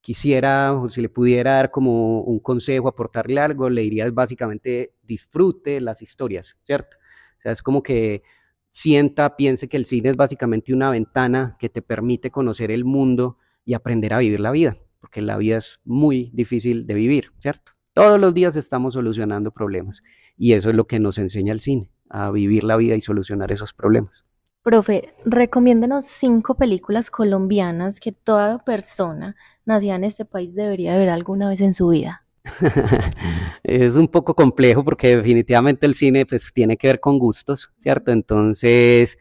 quisiera 0.00 0.72
o 0.74 0.88
si 0.90 1.00
le 1.00 1.08
pudiera 1.08 1.54
dar 1.54 1.70
como 1.70 2.22
un 2.22 2.40
consejo, 2.40 2.88
aportarle 2.88 3.40
algo, 3.40 3.68
le 3.68 3.82
diría 3.82 4.10
básicamente 4.10 4.94
disfrute 5.02 5.80
las 5.80 6.02
historias, 6.02 6.56
¿cierto? 6.62 6.96
O 7.38 7.42
sea, 7.42 7.52
es 7.52 7.62
como 7.62 7.82
que 7.82 8.22
sienta, 8.68 9.36
piense 9.36 9.68
que 9.68 9.76
el 9.76 9.86
cine 9.86 10.10
es 10.10 10.16
básicamente 10.16 10.72
una 10.72 10.90
ventana 10.90 11.56
que 11.58 11.68
te 11.68 11.82
permite 11.82 12.30
conocer 12.30 12.70
el 12.70 12.84
mundo 12.84 13.38
y 13.64 13.74
aprender 13.74 14.14
a 14.14 14.18
vivir 14.18 14.40
la 14.40 14.50
vida, 14.50 14.76
porque 15.00 15.20
la 15.20 15.36
vida 15.36 15.58
es 15.58 15.80
muy 15.84 16.30
difícil 16.32 16.86
de 16.86 16.94
vivir, 16.94 17.32
¿cierto? 17.40 17.72
Todos 17.92 18.20
los 18.20 18.32
días 18.32 18.56
estamos 18.56 18.94
solucionando 18.94 19.50
problemas 19.50 20.02
y 20.36 20.52
eso 20.54 20.70
es 20.70 20.76
lo 20.76 20.86
que 20.86 21.00
nos 21.00 21.18
enseña 21.18 21.52
el 21.52 21.60
cine, 21.60 21.90
a 22.08 22.30
vivir 22.30 22.64
la 22.64 22.76
vida 22.76 22.94
y 22.94 23.00
solucionar 23.00 23.52
esos 23.52 23.74
problemas. 23.74 24.24
Profe, 24.62 25.14
recomiéndenos 25.24 26.04
cinco 26.04 26.54
películas 26.54 27.10
colombianas 27.10 27.98
que 27.98 28.12
toda 28.12 28.62
persona 28.62 29.34
nacida 29.64 29.94
en 29.94 30.04
este 30.04 30.26
país 30.26 30.54
debería 30.54 30.96
ver 30.98 31.08
alguna 31.08 31.48
vez 31.48 31.62
en 31.62 31.72
su 31.72 31.88
vida. 31.88 32.26
es 33.62 33.96
un 33.96 34.06
poco 34.08 34.34
complejo 34.34 34.84
porque 34.84 35.16
definitivamente 35.16 35.86
el 35.86 35.94
cine 35.94 36.26
pues 36.26 36.52
tiene 36.52 36.76
que 36.76 36.88
ver 36.88 37.00
con 37.00 37.18
gustos, 37.18 37.72
¿cierto? 37.78 38.12
Entonces, 38.12 39.16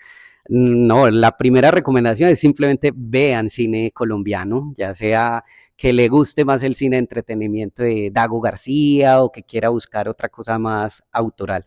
no, 0.50 1.10
la 1.10 1.38
primera 1.38 1.72
recomendación 1.72 2.30
es 2.30 2.40
simplemente 2.40 2.92
vean 2.94 3.50
cine 3.50 3.92
colombiano, 3.94 4.74
ya 4.78 4.94
sea 4.94 5.46
que 5.78 5.94
le 5.94 6.10
guste 6.10 6.44
más 6.44 6.64
el 6.64 6.76
cine 6.76 6.98
de 6.98 7.02
entretenimiento 7.02 7.84
de 7.84 8.10
Dago 8.12 8.42
García 8.42 9.22
o 9.24 9.32
que 9.32 9.44
quiera 9.44 9.70
buscar 9.70 10.10
otra 10.10 10.28
cosa 10.28 10.60
más 10.60 11.02
autoral. 11.14 11.66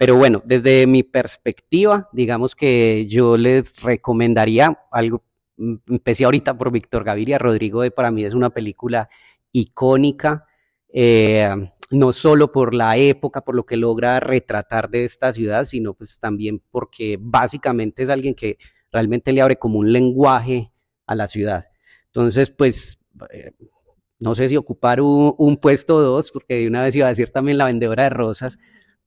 Pero 0.00 0.16
bueno, 0.16 0.40
desde 0.46 0.86
mi 0.86 1.02
perspectiva, 1.02 2.08
digamos 2.14 2.56
que 2.56 3.06
yo 3.06 3.36
les 3.36 3.78
recomendaría 3.82 4.86
algo, 4.90 5.22
mm, 5.58 5.74
empecé 5.90 6.24
ahorita 6.24 6.56
por 6.56 6.72
Víctor 6.72 7.04
Gaviria, 7.04 7.36
Rodrigo 7.36 7.82
para 7.94 8.10
mí 8.10 8.24
es 8.24 8.32
una 8.32 8.48
película 8.48 9.10
icónica, 9.52 10.46
eh, 10.88 11.50
no 11.90 12.14
solo 12.14 12.50
por 12.50 12.74
la 12.74 12.96
época, 12.96 13.42
por 13.42 13.54
lo 13.54 13.66
que 13.66 13.76
logra 13.76 14.20
retratar 14.20 14.88
de 14.88 15.04
esta 15.04 15.34
ciudad, 15.34 15.66
sino 15.66 15.92
pues 15.92 16.18
también 16.18 16.62
porque 16.70 17.18
básicamente 17.20 18.02
es 18.02 18.08
alguien 18.08 18.34
que 18.34 18.56
realmente 18.90 19.34
le 19.34 19.42
abre 19.42 19.56
como 19.56 19.80
un 19.80 19.92
lenguaje 19.92 20.72
a 21.06 21.14
la 21.14 21.26
ciudad. 21.26 21.66
Entonces, 22.06 22.48
pues, 22.48 22.98
eh, 23.30 23.52
no 24.18 24.34
sé 24.34 24.48
si 24.48 24.56
ocupar 24.56 25.02
un, 25.02 25.34
un 25.36 25.58
puesto 25.58 25.96
o 25.96 26.00
dos, 26.00 26.30
porque 26.32 26.54
de 26.54 26.68
una 26.68 26.84
vez 26.84 26.96
iba 26.96 27.04
a 27.04 27.10
decir 27.10 27.30
también 27.32 27.58
la 27.58 27.66
vendedora 27.66 28.04
de 28.04 28.10
rosas, 28.10 28.56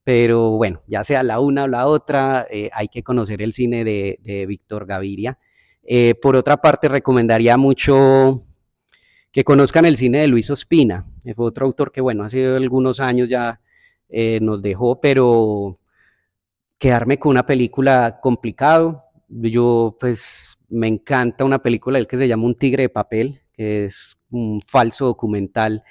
pero 0.03 0.51
bueno, 0.51 0.81
ya 0.87 1.03
sea 1.03 1.23
la 1.23 1.39
una 1.39 1.63
o 1.63 1.67
la 1.67 1.87
otra, 1.87 2.45
eh, 2.49 2.69
hay 2.73 2.89
que 2.89 3.03
conocer 3.03 3.41
el 3.41 3.53
cine 3.53 3.83
de, 3.83 4.45
Víctor 4.47 4.85
Gaviria. 4.85 5.39
Eh, 5.83 6.15
por 6.15 6.35
otra 6.35 6.57
parte, 6.57 6.89
recomendaría 6.89 7.55
mucho 7.57 8.43
que 9.31 9.43
conozcan 9.43 9.85
el 9.85 9.97
cine 9.97 10.19
de 10.19 10.27
Luis 10.27 10.49
Ospina. 10.49 11.05
Fue 11.35 11.45
otro 11.45 11.65
autor 11.65 11.91
que, 11.91 12.01
bueno, 12.01 12.23
hace 12.23 12.45
algunos 12.45 12.99
años 12.99 13.29
ya 13.29 13.61
eh, 14.09 14.39
nos 14.41 14.61
dejó, 14.61 14.99
pero 14.99 15.79
quedarme 16.77 17.17
con 17.17 17.31
una 17.31 17.45
película 17.45 18.19
complicado. 18.21 19.03
Yo, 19.29 19.97
pues, 19.99 20.57
me 20.69 20.87
encanta 20.87 21.45
una 21.45 21.59
película 21.59 21.97
el 21.97 22.07
que 22.07 22.17
se 22.17 22.27
llama 22.27 22.43
Un 22.43 22.55
tigre 22.55 22.83
de 22.83 22.89
papel, 22.89 23.41
que 23.53 23.85
es 23.85 24.17
un 24.31 24.61
falso 24.65 25.05
documental 25.05 25.83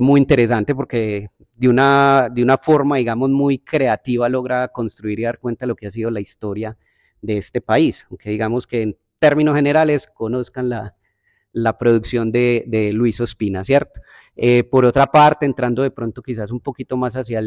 muy 0.00 0.20
interesante 0.20 0.74
porque 0.74 1.30
de 1.62 1.68
una, 1.68 2.28
de 2.28 2.42
una 2.42 2.58
forma, 2.58 2.96
digamos, 2.96 3.30
muy 3.30 3.58
creativa 3.58 4.28
logra 4.28 4.66
construir 4.66 5.20
y 5.20 5.22
dar 5.22 5.38
cuenta 5.38 5.64
de 5.64 5.68
lo 5.68 5.76
que 5.76 5.86
ha 5.86 5.92
sido 5.92 6.10
la 6.10 6.18
historia 6.18 6.76
de 7.20 7.38
este 7.38 7.60
país, 7.60 8.04
aunque 8.10 8.30
digamos 8.30 8.66
que 8.66 8.82
en 8.82 8.96
términos 9.20 9.54
generales 9.54 10.08
conozcan 10.12 10.68
la, 10.68 11.78
producción 11.78 12.32
de, 12.32 12.90
Luis 12.92 13.20
Ospina, 13.20 13.62
¿cierto? 13.62 14.00
Eh, 14.34 14.64
por 14.64 14.84
otra 14.84 15.06
parte, 15.06 15.46
entrando 15.46 15.84
de 15.84 15.92
pronto 15.92 16.20
quizás 16.20 16.50
un 16.50 16.58
poquito 16.58 16.96
más 16.96 17.14
hacia 17.14 17.40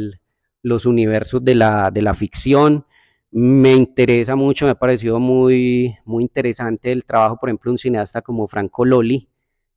los 0.61 0.85
universos 0.85 1.43
de 1.43 1.55
la, 1.55 1.91
de 1.91 2.01
la 2.01 2.13
ficción, 2.13 2.85
me 3.31 3.73
interesa 3.73 4.37
mucho, 4.37 4.63
me 4.63 4.71
ha 4.71 4.79
parecido 4.79 5.19
muy, 5.19 5.93
muy 6.05 6.23
interesante 6.23 6.93
el 6.93 7.03
trabajo, 7.03 7.35
por 7.37 7.49
ejemplo, 7.49 7.69
de 7.69 7.73
un 7.73 7.79
cineasta 7.79 8.21
como 8.21 8.47
Franco 8.47 8.85
Loli, 8.85 9.27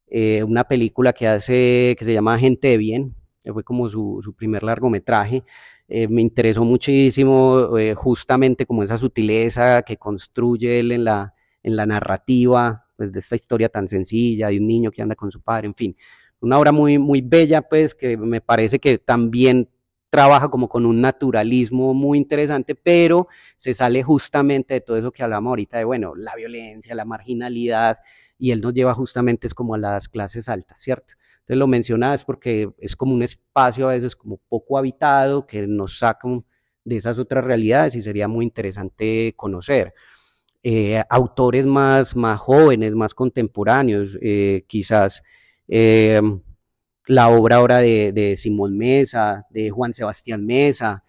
eh, 0.06 0.44
una 0.44 0.62
película 0.62 1.12
que 1.12 1.26
hace, 1.26 1.96
que 1.98 2.04
se 2.04 2.12
llama 2.12 2.38
Gente 2.38 2.68
de 2.68 2.76
Bien, 2.76 3.17
fue 3.52 3.64
como 3.64 3.88
su, 3.88 4.34
primer 4.36 4.62
largometraje. 4.62 5.44
Eh, 5.88 6.08
me 6.08 6.20
interesó 6.22 6.64
muchísimo 6.64 7.78
eh, 7.78 7.94
justamente 7.94 8.66
como 8.66 8.82
esa 8.82 8.98
sutileza 8.98 9.82
que 9.82 9.96
construye 9.96 10.80
él 10.80 10.92
en 10.92 11.04
la, 11.04 11.34
en 11.62 11.76
la 11.76 11.86
narrativa 11.86 12.86
pues, 12.96 13.12
de 13.12 13.20
esta 13.20 13.36
historia 13.36 13.68
tan 13.68 13.88
sencilla 13.88 14.48
de 14.48 14.58
un 14.58 14.66
niño 14.66 14.90
que 14.90 15.02
anda 15.02 15.14
con 15.14 15.30
su 15.30 15.40
padre, 15.40 15.66
en 15.68 15.74
fin. 15.74 15.96
Una 16.40 16.58
obra 16.58 16.72
muy, 16.72 16.98
muy 16.98 17.20
bella, 17.20 17.62
pues, 17.62 17.94
que 17.94 18.16
me 18.16 18.40
parece 18.40 18.78
que 18.78 18.98
también 18.98 19.68
trabaja 20.10 20.48
como 20.48 20.68
con 20.68 20.86
un 20.86 21.00
naturalismo 21.00 21.94
muy 21.94 22.18
interesante, 22.18 22.74
pero 22.74 23.28
se 23.56 23.74
sale 23.74 24.02
justamente 24.02 24.74
de 24.74 24.80
todo 24.80 24.96
eso 24.96 25.12
que 25.12 25.22
hablamos 25.22 25.50
ahorita 25.50 25.78
de, 25.78 25.84
bueno, 25.84 26.14
la 26.14 26.34
violencia, 26.36 26.94
la 26.94 27.04
marginalidad, 27.04 27.98
y 28.38 28.52
él 28.52 28.60
nos 28.60 28.72
lleva 28.72 28.94
justamente 28.94 29.46
es 29.46 29.54
como 29.54 29.74
a 29.74 29.78
las 29.78 30.08
clases 30.08 30.48
altas, 30.48 30.80
¿cierto? 30.80 31.14
Entonces 31.48 31.60
lo 31.60 31.66
mencionas 31.66 32.24
porque 32.24 32.68
es 32.76 32.94
como 32.94 33.14
un 33.14 33.22
espacio 33.22 33.88
a 33.88 33.92
veces 33.92 34.14
como 34.14 34.36
poco 34.50 34.76
habitado 34.76 35.46
que 35.46 35.66
nos 35.66 35.96
saca 35.96 36.28
de 36.84 36.96
esas 36.96 37.18
otras 37.18 37.42
realidades 37.42 37.94
y 37.94 38.02
sería 38.02 38.28
muy 38.28 38.44
interesante 38.44 39.32
conocer. 39.34 39.94
Eh, 40.62 41.02
autores 41.08 41.64
más, 41.64 42.14
más 42.14 42.38
jóvenes, 42.38 42.94
más 42.94 43.14
contemporáneos, 43.14 44.18
eh, 44.20 44.64
quizás 44.66 45.22
eh, 45.68 46.20
la 47.06 47.30
obra 47.30 47.56
ahora 47.56 47.78
de, 47.78 48.34
Simón 48.36 48.76
Mesa, 48.76 49.46
de 49.48 49.70
Juan 49.70 49.94
Sebastián 49.94 50.44
Mesa, 50.44 51.02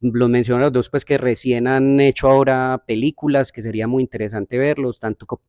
los 0.00 0.28
menciono 0.28 0.62
los 0.62 0.72
dos 0.72 0.90
pues 0.90 1.04
que 1.04 1.16
recién 1.16 1.68
han 1.68 2.00
hecho 2.00 2.28
ahora 2.28 2.82
películas 2.84 3.52
que 3.52 3.62
sería 3.62 3.86
muy 3.86 4.02
interesante 4.02 4.58
verlos, 4.58 4.98
tanto 4.98 5.26
como 5.26 5.42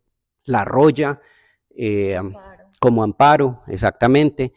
La 0.44 0.64
Roya, 0.64 1.20
como 2.80 3.04
amparo, 3.04 3.62
exactamente. 3.68 4.54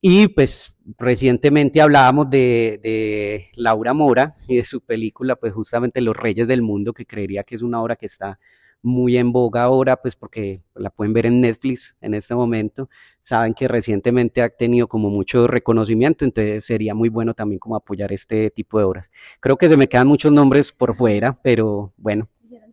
Y 0.00 0.28
pues 0.28 0.74
recientemente 0.96 1.80
hablábamos 1.80 2.30
de, 2.30 3.50
Laura 3.54 3.92
Mora 3.94 4.36
y 4.46 4.56
de 4.56 4.64
su 4.64 4.80
película, 4.80 5.36
pues 5.36 5.52
justamente 5.52 6.00
Los 6.00 6.16
Reyes 6.16 6.46
del 6.46 6.62
Mundo, 6.62 6.92
que 6.92 7.06
creería 7.06 7.42
que 7.42 7.56
es 7.56 7.62
una 7.62 7.82
obra 7.82 7.96
que 7.96 8.06
está 8.06 8.38
muy 8.80 9.16
en 9.16 9.32
boga 9.32 9.64
ahora, 9.64 9.96
pues 10.00 10.14
porque 10.14 10.62
la 10.76 10.90
pueden 10.90 11.12
ver 11.12 11.26
en 11.26 11.40
Netflix 11.40 11.96
en 12.00 12.14
este 12.14 12.34
momento. 12.34 12.88
Saben 13.22 13.54
que 13.54 13.66
recientemente 13.66 14.40
ha 14.40 14.48
tenido 14.50 14.86
como 14.86 15.10
mucho 15.10 15.48
reconocimiento, 15.48 16.24
entonces 16.24 16.64
sería 16.64 16.94
muy 16.94 17.08
bueno 17.08 17.34
también 17.34 17.58
como 17.58 17.74
apoyar 17.74 18.12
este 18.12 18.50
tipo 18.50 18.78
de 18.78 18.84
obras. 18.84 19.06
Creo 19.40 19.56
que 19.56 19.68
se 19.68 19.76
me 19.76 19.88
quedan 19.88 20.06
muchos 20.06 20.30
nombres 20.30 20.70
por 20.70 20.94
fuera, 20.94 21.38
pero 21.42 21.92
bueno, 21.96 22.28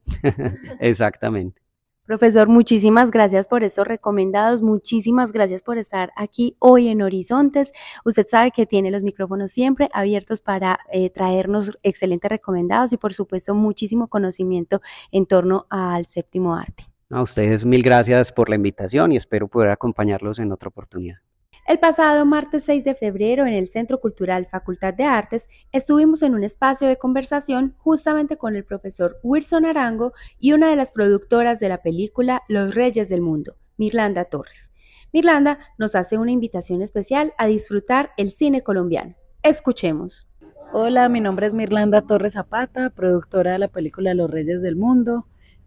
exactamente. 0.80 1.65
Profesor, 2.06 2.48
muchísimas 2.48 3.10
gracias 3.10 3.48
por 3.48 3.64
estos 3.64 3.88
recomendados, 3.88 4.62
muchísimas 4.62 5.32
gracias 5.32 5.64
por 5.64 5.80
estar 5.80 6.12
aquí 6.16 6.56
hoy 6.60 6.90
en 6.90 7.02
Horizontes. 7.02 7.72
Usted 8.06 8.28
sabe 8.28 8.52
que 8.52 8.68
tiene 8.68 8.92
los 8.92 9.02
micrófonos 9.02 9.52
siempre 9.52 9.90
abiertos 9.92 10.40
para 10.40 10.80
eh, 10.92 11.10
traernos 11.10 11.76
excelentes 11.82 12.30
recomendados 12.30 12.94
y 12.94 12.98
por 12.98 13.14
supuesto 13.14 13.56
muchísimo 13.56 14.08
conocimiento 14.08 14.82
en 15.12 15.26
torno 15.26 15.66
al 15.72 16.06
séptimo 16.06 16.56
arte. 16.56 16.84
A 17.10 17.24
ustedes 17.24 17.66
mil 17.66 17.82
gracias 17.82 18.32
por 18.32 18.50
la 18.50 18.56
invitación 18.56 19.12
y 19.12 19.18
espero 19.18 19.48
poder 19.48 19.72
acompañarlos 19.72 20.38
en 20.38 20.52
otra 20.52 20.70
oportunidad. 20.70 21.18
El 21.66 21.80
pasado 21.80 22.28
martes 22.28 22.64
6 22.66 22.84
de 22.84 22.94
febrero 22.94 23.48
en 23.48 23.56
el 23.56 23.68
Centro 23.68 24.00
Cultural 24.00 24.46
Facultad 24.46 24.94
de 24.94 25.04
Artes 25.04 25.50
estuvimos 25.72 26.22
en 26.22 26.36
un 26.36 26.44
espacio 26.44 26.88
de 26.88 26.98
conversación 26.98 27.74
justamente 27.80 28.38
con 28.38 28.56
el 28.56 28.64
profesor 28.64 29.18
Wilson 29.24 29.66
Arango 29.66 30.14
y 30.40 30.54
una 30.54 30.70
de 30.70 30.76
las 30.76 30.92
productoras 30.92 31.60
de 31.60 31.70
la 31.70 31.82
película 31.82 32.44
Los 32.50 32.76
Reyes 32.76 33.10
del 33.10 33.22
Mundo, 33.22 33.56
Mirlanda 33.78 34.26
Torres. 34.26 34.70
Mirlanda 35.12 35.58
nos 35.80 35.96
hace 35.96 36.20
una 36.20 36.30
invitación 36.30 36.84
especial 36.84 37.34
a 37.40 37.48
disfrutar 37.48 38.12
el 38.16 38.30
cine 38.30 38.62
colombiano. 38.62 39.16
Escuchemos. 39.42 40.28
Hola, 40.72 41.10
mi 41.10 41.20
nombre 41.20 41.48
es 41.48 41.56
Mirlanda 41.56 42.04
Torres 42.04 42.34
Zapata, 42.34 42.92
productora 42.92 43.54
de 43.54 43.60
la 43.60 43.70
película 43.70 44.14
Los 44.14 44.30
Reyes 44.30 44.62
del 44.62 44.76
Mundo 44.76 45.26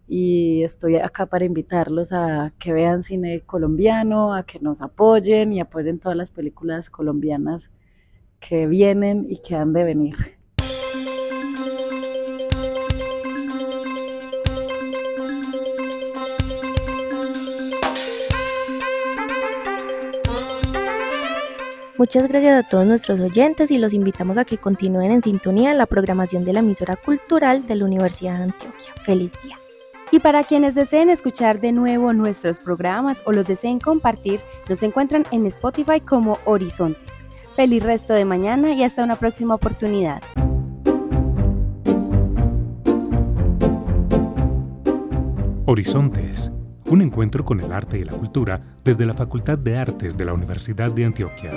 y 0.09 0.63
estoy 0.63 0.95
acá 0.95 1.27
para 1.27 1.45
invitarlos 1.45 2.11
a 2.11 2.51
que 2.57 2.73
vean 2.73 3.03
cine 3.03 3.41
colombiano, 3.41 4.33
a 4.33 4.43
que 4.43 4.59
nos 4.59 4.81
apoyen 4.81 5.53
y 5.53 5.61
apoyen 5.61 5.99
todas 5.99 6.17
las 6.17 6.31
películas 6.31 6.89
colombianas 6.89 7.69
que 8.39 8.65
vienen 8.65 9.27
y 9.29 9.37
que 9.37 9.55
han 9.55 9.71
de 9.71 9.83
venir. 9.83 10.15
Muchas 21.99 22.29
gracias 22.29 22.65
a 22.65 22.67
todos 22.67 22.85
nuestros 22.85 23.19
oyentes 23.19 23.69
y 23.69 23.77
los 23.77 23.93
invitamos 23.93 24.37
a 24.37 24.45
que 24.45 24.57
continúen 24.57 25.11
en 25.11 25.21
sintonía 25.21 25.73
la 25.75 25.85
programación 25.85 26.45
de 26.45 26.53
la 26.53 26.61
emisora 26.61 26.95
cultural 26.95 27.67
de 27.67 27.75
la 27.75 27.85
Universidad 27.85 28.37
de 28.37 28.43
Antioquia. 28.45 28.93
Feliz 29.03 29.33
día. 29.43 29.57
Y 30.11 30.19
para 30.19 30.43
quienes 30.43 30.73
deseen 30.73 31.09
escuchar 31.09 31.59
de 31.59 31.71
nuevo 31.71 32.13
nuestros 32.13 32.57
programas 32.59 33.21
o 33.25 33.31
los 33.31 33.45
deseen 33.45 33.79
compartir, 33.79 34.41
nos 34.67 34.81
encuentran 34.81 35.23
en 35.31 35.45
Spotify 35.45 36.01
como 36.01 36.39
Horizontes. 36.45 37.03
Feliz 37.55 37.83
resto 37.83 38.13
de 38.13 38.25
mañana 38.25 38.73
y 38.73 38.83
hasta 38.83 39.03
una 39.03 39.15
próxima 39.15 39.55
oportunidad. 39.55 40.21
Horizontes, 45.65 46.51
un 46.87 47.01
encuentro 47.03 47.45
con 47.45 47.59
el 47.59 47.71
arte 47.71 47.99
y 47.99 48.03
la 48.03 48.13
cultura 48.13 48.59
desde 48.83 49.05
la 49.05 49.13
Facultad 49.13 49.59
de 49.59 49.77
Artes 49.77 50.17
de 50.17 50.25
la 50.25 50.33
Universidad 50.33 50.89
de 50.89 51.05
Antioquia. 51.05 51.51